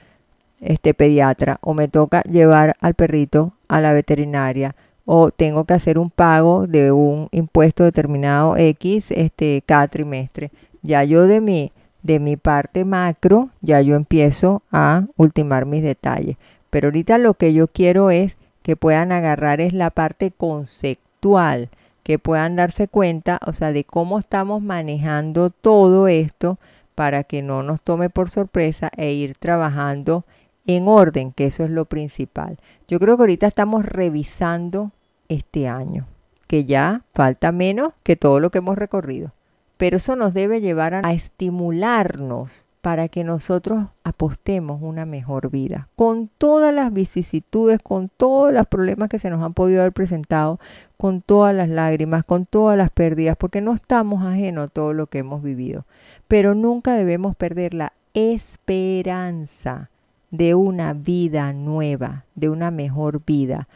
este 0.61 0.95
pediatra 0.95 1.59
o 1.61 1.75
me 1.75 1.89
toca 1.89 2.23
llevar 2.23 2.77
al 2.81 2.95
perrito 2.95 3.53
a 3.69 3.81
la 3.81 3.93
veterinaria 3.93 4.75
o 5.05 5.31
tengo 5.31 5.65
que 5.65 5.75
hacer 5.75 5.99
un 5.99 6.11
pago 6.11 6.67
de 6.67 6.93
un 6.93 7.29
impuesto 7.31 7.85
determinado 7.85 8.57
X 8.57 9.11
este 9.11 9.63
cada 9.65 9.87
trimestre. 9.89 10.51
Ya 10.83 11.05
yo 11.05 11.27
de 11.27 11.41
mi 11.41 11.73
de 12.07 12.21
mi 12.21 12.37
parte 12.37 12.85
macro, 12.85 13.51
ya 13.61 13.81
yo 13.81 13.97
empiezo 13.97 14.63
a 14.71 15.05
ultimar 15.17 15.67
mis 15.67 15.83
detalles. 15.83 16.37
Pero 16.71 16.89
ahorita 16.89 17.19
lo 17.19 17.35
que 17.35 17.53
yo 17.53 17.67
quiero 17.67 18.11
es 18.11 18.37
que 18.63 18.77
puedan 18.77 19.13
agarrar 19.13 19.61
es 19.61 19.73
la 19.73 19.91
parte 19.91 20.31
conceptual, 20.31 21.69
que 22.03 22.19
puedan 22.19 22.57
darse 22.57 22.89
cuenta, 22.89 23.41
o 23.45 23.53
sea, 23.53 23.73
de 23.73 23.85
cómo 23.85 24.19
estamos 24.19 24.63
manejando 24.63 25.51
todo 25.51 26.09
esto 26.09 26.59
para 26.95 27.25
que 27.25 27.43
no 27.43 27.63
nos 27.63 27.83
tome 27.83 28.11
por 28.11 28.31
sorpresa 28.31 28.91
e 28.97 29.13
ir 29.13 29.37
trabajando 29.39 30.25
en 30.67 30.89
orden, 30.89 31.33
que 31.33 31.47
eso 31.47 31.65
es 31.65 31.71
lo 31.71 31.85
principal. 31.85 32.59
Yo 32.89 32.99
creo 32.99 33.17
que 33.17 33.25
ahorita 33.25 33.47
estamos 33.47 33.85
revisando 33.85 34.93
este 35.29 35.69
año, 35.69 36.07
que 36.47 36.65
ya 36.65 37.03
falta 37.15 37.53
menos 37.53 37.93
que 38.03 38.17
todo 38.17 38.41
lo 38.41 38.51
que 38.51 38.59
hemos 38.59 38.79
recorrido. 38.79 39.33
Pero 39.77 39.99
eso 39.99 40.17
nos 40.17 40.35
debe 40.35 40.61
llevar 40.61 40.95
a, 40.95 41.13
estimularnos 41.13 42.67
para 42.81 43.09
que 43.09 43.25
nosotros 43.25 43.87
apostemos 44.05 44.81
una 44.81 45.07
mejor 45.07 45.51
vida, 45.51 45.89
con 45.97 46.31
todas 46.39 46.73
las 46.73 46.93
vicisitudes, 46.93 47.81
con 47.83 48.09
todos 48.09 48.53
los 48.53 48.67
problemas 48.69 49.09
que 49.09 49.19
se 49.19 49.29
nos 49.29 49.43
han 49.43 49.55
podido 49.55 49.81
haber 49.81 49.93
presentado, 49.93 50.61
con 50.97 51.21
todas 51.21 51.55
las 51.55 51.69
lágrimas, 51.69 52.25
con 52.25 52.47
todas 52.47 52.79
las 52.79 52.91
pérdidas, 52.91 53.37
porque 53.37 53.61
no 53.61 53.75
estamos 53.75 54.25
ajenos 54.25 54.67
a 54.67 54.71
todo 54.71 54.93
lo 54.93 55.09
que 55.09 55.19
hemos 55.19 55.43
vivido. 55.43 55.85
Pero 56.29 56.55
nunca 56.55 56.95
debemos 56.95 57.35
perder 57.35 57.75
la 57.75 57.93
esperanza 58.15 59.91
de 60.31 60.55
una 60.55 60.93
vida 60.93 61.53
nueva, 61.53 62.25
de 62.35 62.49
una 62.51 62.71
mejor 62.71 63.23
vida. 63.25 63.69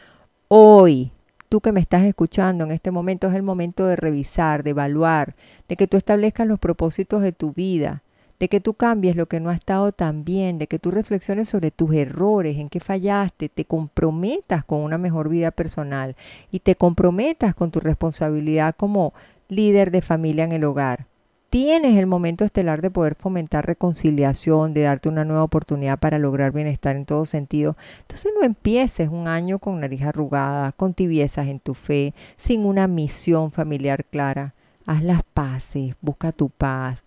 Hoy, 0.47 1.11
tú 1.51 1.59
que 1.59 1.73
me 1.73 1.81
estás 1.81 2.05
escuchando 2.05 2.63
en 2.63 2.71
este 2.71 2.91
momento 2.91 3.27
es 3.27 3.35
el 3.35 3.43
momento 3.43 3.85
de 3.85 3.97
revisar, 3.97 4.63
de 4.63 4.69
evaluar, 4.69 5.35
de 5.67 5.75
que 5.75 5.85
tú 5.85 5.97
establezcas 5.97 6.47
los 6.47 6.59
propósitos 6.59 7.21
de 7.21 7.33
tu 7.33 7.51
vida, 7.51 8.03
de 8.39 8.47
que 8.47 8.61
tú 8.61 8.75
cambies 8.75 9.17
lo 9.17 9.25
que 9.25 9.41
no 9.41 9.49
ha 9.49 9.53
estado 9.53 9.91
tan 9.91 10.23
bien, 10.23 10.59
de 10.59 10.67
que 10.67 10.79
tú 10.79 10.91
reflexiones 10.91 11.49
sobre 11.49 11.69
tus 11.69 11.93
errores, 11.93 12.57
en 12.57 12.69
qué 12.69 12.79
fallaste, 12.79 13.49
te 13.49 13.65
comprometas 13.65 14.63
con 14.63 14.79
una 14.79 14.97
mejor 14.97 15.27
vida 15.27 15.51
personal 15.51 16.15
y 16.51 16.61
te 16.61 16.75
comprometas 16.75 17.53
con 17.53 17.69
tu 17.69 17.81
responsabilidad 17.81 18.73
como 18.77 19.13
líder 19.49 19.91
de 19.91 20.01
familia 20.01 20.45
en 20.45 20.53
el 20.53 20.63
hogar 20.63 21.10
tienes 21.51 21.97
el 21.97 22.07
momento 22.07 22.45
estelar 22.45 22.81
de 22.81 22.89
poder 22.89 23.15
fomentar 23.15 23.67
reconciliación, 23.67 24.73
de 24.73 24.83
darte 24.83 25.09
una 25.09 25.25
nueva 25.25 25.43
oportunidad 25.43 25.99
para 25.99 26.17
lograr 26.17 26.53
bienestar 26.53 26.95
en 26.95 27.05
todo 27.05 27.25
sentido. 27.25 27.75
Entonces 27.99 28.31
no 28.39 28.45
empieces 28.45 29.09
un 29.09 29.27
año 29.27 29.59
con 29.59 29.81
nariz 29.81 30.01
arrugada, 30.03 30.71
con 30.71 30.93
tibiezas 30.93 31.47
en 31.47 31.59
tu 31.59 31.73
fe, 31.73 32.13
sin 32.37 32.65
una 32.65 32.87
misión 32.87 33.51
familiar 33.51 34.05
clara. 34.05 34.53
Haz 34.85 35.03
las 35.03 35.23
paces, 35.23 35.93
busca 35.99 36.31
tu 36.31 36.47
paz, 36.47 37.03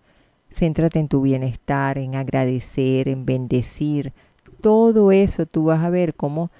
céntrate 0.53 0.99
en 0.99 1.07
tu 1.07 1.21
bienestar, 1.21 1.97
en 1.97 2.15
agradecer, 2.15 3.09
en 3.09 3.25
bendecir. 3.25 4.13
Todo 4.61 5.11
eso 5.11 5.47
tú 5.47 5.65
vas 5.65 5.83
a 5.83 5.89
ver 5.89 6.13
cómo 6.13 6.51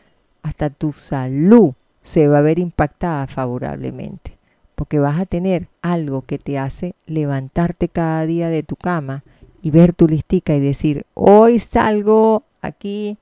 hasta 0.41 0.71
tu 0.71 0.91
salud 0.91 1.73
se 2.01 2.27
va 2.27 2.39
a 2.39 2.41
ver 2.41 2.57
impactada 2.57 3.27
favorablemente 3.27 4.34
porque 4.75 4.99
vas 4.99 5.19
a 5.19 5.25
tener 5.25 5.67
algo 5.81 6.21
que 6.21 6.37
te 6.37 6.59
hace 6.59 6.95
levantarte 7.07 7.87
cada 7.89 8.25
día 8.25 8.49
de 8.49 8.63
tu 8.63 8.75
cama 8.75 9.23
y 9.61 9.71
ver 9.71 9.93
tu 9.93 10.07
listica 10.07 10.53
y 10.53 10.59
decir, 10.59 11.05
hoy 11.15 11.59
salgo 11.59 12.43
aquí 12.61 13.17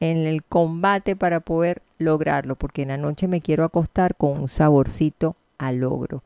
en 0.00 0.26
el 0.26 0.42
combate 0.42 1.16
para 1.16 1.40
poder 1.40 1.80
lograrlo, 1.98 2.56
porque 2.56 2.82
en 2.82 2.88
la 2.88 2.96
noche 2.98 3.28
me 3.28 3.40
quiero 3.40 3.64
acostar 3.64 4.14
con 4.14 4.38
un 4.38 4.48
saborcito 4.48 5.36
a 5.58 5.72
logro. 5.72 6.22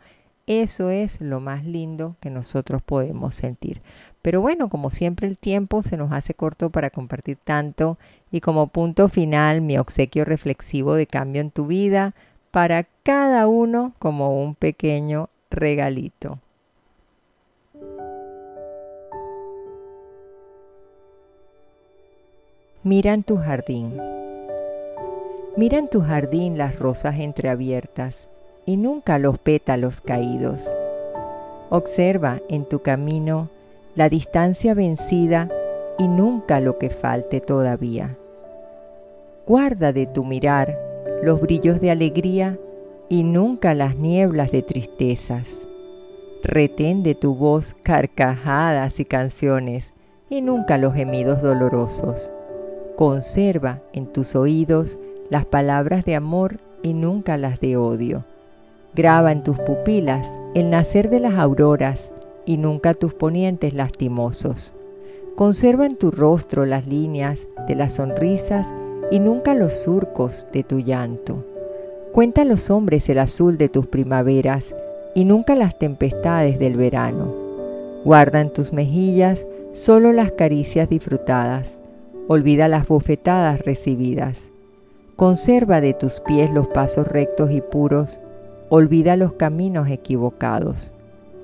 Eso 0.47 0.91
es 0.91 1.20
lo 1.20 1.39
más 1.39 1.64
lindo 1.64 2.16
que 2.18 2.31
nosotros 2.31 2.83
podemos 2.83 3.37
sentir. 3.37 3.83
Pero 4.22 4.41
bueno, 4.41 4.68
como 4.68 4.91
siempre 4.91 5.28
el 5.28 5.39
tiempo 5.39 5.83
se 5.85 5.97
nos 5.97 6.11
hace 6.12 6.35
corto 6.35 6.70
para 6.70 6.91
compartir 6.91 7.39
tanto 7.43 7.99
y 8.33 8.41
como 8.41 8.66
punto 8.66 9.09
final 9.09 9.61
mi 9.61 9.78
obsequio 9.78 10.24
reflexivo 10.24 10.95
de 10.95 11.07
cambio 11.07 11.41
en 11.41 11.53
tu 11.53 11.66
vida, 11.66 12.14
para 12.51 12.86
cada 13.03 13.46
uno 13.46 13.92
como 13.98 14.42
un 14.42 14.55
pequeño 14.55 15.28
regalito. 15.51 16.38
Mira 22.82 23.12
en 23.12 23.22
tu 23.22 23.36
jardín. 23.36 24.01
Mira 25.57 25.78
en 25.78 25.88
tu 25.88 26.01
jardín 26.01 26.57
las 26.57 26.78
rosas 26.78 27.20
entreabiertas 27.20 28.26
y 28.64 28.76
nunca 28.76 29.18
los 29.18 29.38
pétalos 29.38 30.01
caídos. 30.01 30.62
Observa 31.68 32.40
en 32.48 32.64
tu 32.64 32.80
camino 32.80 33.48
la 33.94 34.09
distancia 34.09 34.74
vencida 34.74 35.48
y 35.98 36.09
nunca 36.09 36.61
lo 36.61 36.78
que 36.78 36.90
falte 36.90 37.40
todavía. 37.40 38.16
Guarda 39.46 39.92
de 39.92 40.07
tu 40.07 40.24
mirar 40.24 40.89
los 41.23 41.41
brillos 41.41 41.81
de 41.81 41.91
alegría 41.91 42.59
y 43.09 43.25
nunca 43.25 43.75
las 43.75 43.97
nieblas 43.97 44.53
de 44.53 44.62
tristezas. 44.62 45.47
Retén 46.43 47.03
de 47.03 47.14
tu 47.14 47.35
voz 47.35 47.75
carcajadas 47.83 49.01
y 49.01 49.05
canciones 49.05 49.93
y 50.31 50.41
nunca 50.41 50.79
los 50.79 50.95
gemidos 50.95 51.43
dolorosos. 51.43 52.33
Conserva 52.97 53.81
en 53.93 54.07
tus 54.07 54.35
oídos 54.35 54.97
las 55.29 55.45
palabras 55.45 56.05
de 56.05 56.14
amor 56.14 56.61
y 56.83 56.95
nunca 56.95 57.37
las 57.37 57.61
de 57.61 57.77
odio. 57.77 58.25
Graba 58.95 59.33
en 59.33 59.43
tus 59.43 59.59
pupilas 59.59 60.33
el 60.55 60.71
nacer 60.71 61.11
de 61.11 61.21
las 61.21 61.35
auroras 61.35 62.11
y 62.47 62.57
nunca 62.57 62.95
tus 62.95 63.12
ponientes 63.12 63.75
lastimosos. 63.75 64.75
Conserva 65.37 65.87
en 65.87 65.97
tu 65.97 66.11
rostro 66.11 66.64
las 66.64 66.87
líneas 66.87 67.47
de 67.68 67.75
las 67.75 67.95
sonrisas 67.95 68.66
y 69.11 69.20
nunca 69.20 69.54
los 69.54 69.74
surcos 69.74 70.46
de 70.52 70.62
tu 70.62 70.80
llanto. 70.80 71.44
Cuenta 72.12 72.44
los 72.44 72.70
hombres 72.70 73.08
el 73.08 73.18
azul 73.18 73.58
de 73.58 73.68
tus 73.68 73.86
primaveras 73.86 74.74
y 75.14 75.24
nunca 75.24 75.54
las 75.54 75.78
tempestades 75.78 76.58
del 76.58 76.76
verano. 76.76 77.34
Guarda 78.04 78.40
en 78.40 78.52
tus 78.52 78.72
mejillas 78.72 79.46
solo 79.72 80.12
las 80.12 80.32
caricias 80.32 80.88
disfrutadas. 80.88 81.78
Olvida 82.28 82.68
las 82.68 82.86
bofetadas 82.86 83.61
recibidas. 83.64 84.38
Conserva 85.16 85.80
de 85.80 85.94
tus 85.94 86.20
pies 86.20 86.50
los 86.50 86.68
pasos 86.68 87.06
rectos 87.06 87.50
y 87.50 87.61
puros 87.61 88.20
Olvida 88.72 89.16
los 89.16 89.32
caminos 89.32 89.88
equivocados. 89.90 90.92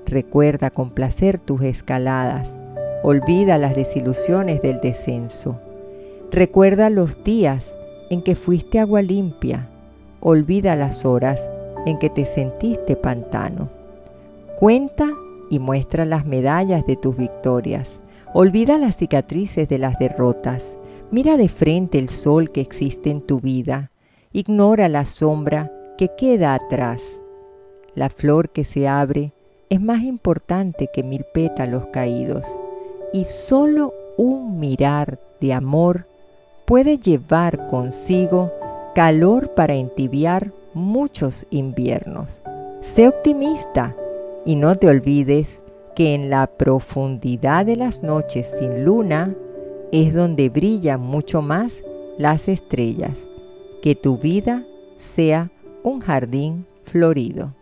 Recuerda 0.05 0.69
con 0.69 0.91
placer 0.91 1.39
tus 1.39 1.61
escaladas. 1.61 2.55
Olvida 3.03 3.57
las 3.57 3.75
desilusiones 3.75 4.61
del 4.61 4.79
descenso. 4.79 5.59
Recuerda 6.31 6.89
los 6.89 7.23
días 7.23 7.73
en 8.09 8.21
que 8.21 8.35
fuiste 8.35 8.79
agua 8.79 9.01
limpia. 9.01 9.69
Olvida 10.19 10.75
las 10.75 11.05
horas 11.05 11.41
en 11.85 11.97
que 11.99 12.09
te 12.09 12.25
sentiste 12.25 12.97
pantano. 12.97 13.69
Cuenta 14.59 15.09
y 15.49 15.59
muestra 15.59 16.03
las 16.03 16.25
medallas 16.25 16.85
de 16.85 16.97
tus 16.97 17.15
victorias. 17.15 17.99
Olvida 18.33 18.77
las 18.77 18.97
cicatrices 18.97 19.69
de 19.69 19.77
las 19.77 19.97
derrotas. 19.99 20.63
Mira 21.11 21.37
de 21.37 21.47
frente 21.47 21.97
el 21.97 22.09
sol 22.09 22.51
que 22.51 22.59
existe 22.59 23.09
en 23.09 23.21
tu 23.21 23.39
vida. 23.39 23.91
Ignora 24.33 24.89
la 24.89 25.05
sombra 25.05 25.71
que 25.97 26.09
queda 26.17 26.53
atrás. 26.53 27.01
La 27.95 28.09
flor 28.09 28.49
que 28.49 28.65
se 28.65 28.87
abre 28.87 29.31
es 29.69 29.79
más 29.79 30.03
importante 30.03 30.89
que 30.93 31.03
mil 31.03 31.23
pétalos 31.33 31.85
caídos. 31.93 32.45
Y 33.13 33.23
solo 33.25 33.93
un 34.17 34.59
mirar 34.59 35.19
de 35.39 35.53
amor 35.53 36.05
puede 36.67 36.97
llevar 36.97 37.67
consigo 37.67 38.51
calor 38.93 39.53
para 39.55 39.75
entibiar 39.75 40.51
muchos 40.73 41.47
inviernos. 41.49 42.41
Sé 42.81 43.07
optimista 43.07 43.95
y 44.45 44.57
no 44.57 44.75
te 44.77 44.89
olvides 44.89 45.61
que 45.95 46.13
en 46.13 46.29
la 46.29 46.45
profundidad 46.45 47.65
de 47.65 47.77
las 47.77 48.03
noches 48.03 48.53
sin 48.59 48.83
luna 48.83 49.33
es 49.93 50.13
donde 50.13 50.49
brillan 50.49 50.99
mucho 50.99 51.41
más 51.41 51.81
las 52.17 52.49
estrellas. 52.49 53.17
Que 53.81 53.95
tu 53.95 54.17
vida 54.17 54.65
sea 54.97 55.51
un 55.83 56.01
jardín 56.01 56.65
florido. 56.83 57.53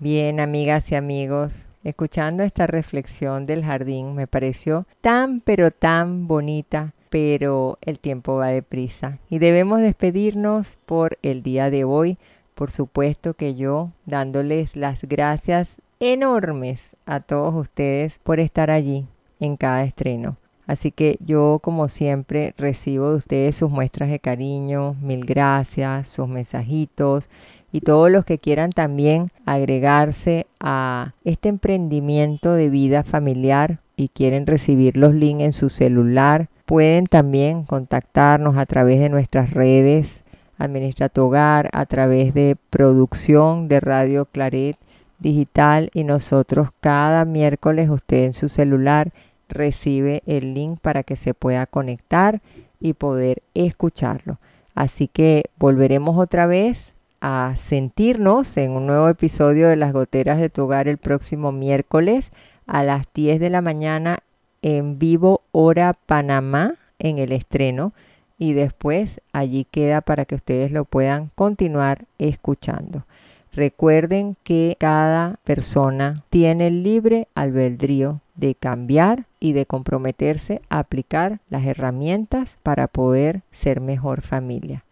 Bien, 0.00 0.38
amigas 0.38 0.92
y 0.92 0.94
amigos, 0.94 1.66
escuchando 1.82 2.44
esta 2.44 2.68
reflexión 2.68 3.46
del 3.46 3.64
jardín 3.64 4.14
me 4.14 4.28
pareció 4.28 4.86
tan 5.00 5.40
pero 5.40 5.72
tan 5.72 6.28
bonita, 6.28 6.94
pero 7.10 7.78
el 7.80 7.98
tiempo 7.98 8.36
va 8.36 8.46
deprisa 8.46 9.18
y 9.28 9.40
debemos 9.40 9.80
despedirnos 9.80 10.78
por 10.86 11.18
el 11.22 11.42
día 11.42 11.68
de 11.68 11.82
hoy. 11.82 12.16
Por 12.54 12.70
supuesto 12.70 13.34
que 13.34 13.56
yo 13.56 13.90
dándoles 14.06 14.76
las 14.76 15.02
gracias 15.02 15.78
enormes 15.98 16.94
a 17.04 17.18
todos 17.18 17.52
ustedes 17.56 18.20
por 18.22 18.38
estar 18.38 18.70
allí 18.70 19.08
en 19.40 19.56
cada 19.56 19.82
estreno. 19.82 20.36
Así 20.68 20.92
que 20.92 21.16
yo 21.24 21.60
como 21.60 21.88
siempre 21.88 22.54
recibo 22.58 23.10
de 23.10 23.16
ustedes 23.16 23.56
sus 23.56 23.70
muestras 23.70 24.10
de 24.10 24.20
cariño, 24.20 24.94
mil 25.00 25.24
gracias, 25.24 26.06
sus 26.08 26.28
mensajitos 26.28 27.28
y 27.72 27.80
todos 27.80 28.10
los 28.10 28.24
que 28.24 28.38
quieran 28.38 28.70
también 28.70 29.30
agregarse 29.46 30.46
a 30.60 31.12
este 31.24 31.48
emprendimiento 31.48 32.52
de 32.52 32.70
vida 32.70 33.02
familiar 33.02 33.80
y 33.96 34.08
quieren 34.08 34.46
recibir 34.46 34.96
los 34.96 35.14
links 35.14 35.44
en 35.44 35.52
su 35.52 35.68
celular, 35.68 36.48
pueden 36.66 37.06
también 37.06 37.64
contactarnos 37.64 38.56
a 38.56 38.66
través 38.66 39.00
de 39.00 39.08
nuestras 39.08 39.50
redes 39.50 40.24
Administra 40.58 41.08
tu 41.08 41.22
hogar 41.22 41.70
a 41.72 41.86
través 41.86 42.34
de 42.34 42.56
producción 42.70 43.68
de 43.68 43.78
Radio 43.78 44.24
Claret 44.24 44.76
Digital 45.20 45.88
y 45.94 46.02
nosotros 46.02 46.70
cada 46.80 47.24
miércoles 47.24 47.88
usted 47.88 48.24
en 48.24 48.34
su 48.34 48.48
celular 48.48 49.12
recibe 49.48 50.22
el 50.26 50.54
link 50.54 50.80
para 50.80 51.04
que 51.04 51.14
se 51.14 51.32
pueda 51.32 51.66
conectar 51.66 52.40
y 52.80 52.94
poder 52.94 53.42
escucharlo. 53.54 54.38
Así 54.74 55.06
que 55.06 55.44
volveremos 55.58 56.18
otra 56.18 56.46
vez 56.46 56.92
a 57.20 57.54
sentirnos 57.56 58.56
en 58.56 58.72
un 58.72 58.86
nuevo 58.86 59.08
episodio 59.08 59.68
de 59.68 59.76
Las 59.76 59.92
Goteras 59.92 60.38
de 60.38 60.50
tu 60.50 60.62
Hogar 60.62 60.88
el 60.88 60.98
próximo 60.98 61.52
miércoles 61.52 62.32
a 62.66 62.82
las 62.82 63.06
10 63.14 63.40
de 63.40 63.50
la 63.50 63.62
mañana 63.62 64.20
en 64.62 64.98
vivo 64.98 65.42
hora 65.52 65.94
Panamá 65.94 66.74
en 66.98 67.18
el 67.18 67.32
estreno 67.32 67.92
y 68.38 68.52
después 68.52 69.20
allí 69.32 69.64
queda 69.64 70.00
para 70.00 70.24
que 70.24 70.36
ustedes 70.36 70.70
lo 70.70 70.84
puedan 70.84 71.30
continuar 71.34 72.04
escuchando. 72.18 73.04
Recuerden 73.52 74.36
que 74.44 74.76
cada 74.78 75.36
persona 75.44 76.22
tiene 76.30 76.68
el 76.68 76.82
libre 76.82 77.26
albedrío 77.34 78.20
de 78.36 78.54
cambiar 78.54 79.24
y 79.40 79.52
de 79.52 79.66
comprometerse 79.66 80.60
a 80.68 80.78
aplicar 80.78 81.40
las 81.50 81.64
herramientas 81.64 82.56
para 82.62 82.86
poder 82.86 83.42
ser 83.50 83.80
mejor 83.80 84.22
familia. 84.22 84.84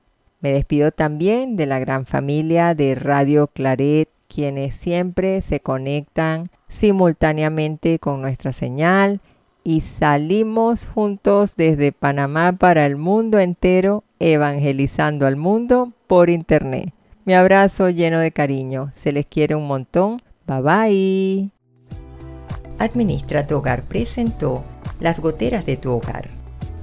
Me 0.46 0.52
despido 0.52 0.92
también 0.92 1.56
de 1.56 1.66
la 1.66 1.80
gran 1.80 2.06
familia 2.06 2.76
de 2.76 2.94
Radio 2.94 3.48
Claret, 3.48 4.08
quienes 4.28 4.76
siempre 4.76 5.42
se 5.42 5.58
conectan 5.58 6.50
simultáneamente 6.68 7.98
con 7.98 8.22
nuestra 8.22 8.52
señal 8.52 9.18
y 9.64 9.80
salimos 9.80 10.86
juntos 10.86 11.56
desde 11.56 11.90
Panamá 11.90 12.52
para 12.52 12.86
el 12.86 12.94
mundo 12.94 13.40
entero, 13.40 14.04
evangelizando 14.20 15.26
al 15.26 15.34
mundo 15.34 15.90
por 16.06 16.30
internet. 16.30 16.92
Mi 17.24 17.34
abrazo 17.34 17.90
lleno 17.90 18.20
de 18.20 18.30
cariño, 18.30 18.92
se 18.94 19.10
les 19.10 19.26
quiere 19.26 19.56
un 19.56 19.66
montón. 19.66 20.18
Bye 20.46 20.60
bye. 20.60 21.50
Administra 22.78 23.48
tu 23.48 23.56
hogar 23.56 23.82
presentó 23.82 24.62
Las 25.00 25.18
goteras 25.18 25.66
de 25.66 25.76
tu 25.76 25.90
hogar 25.90 26.45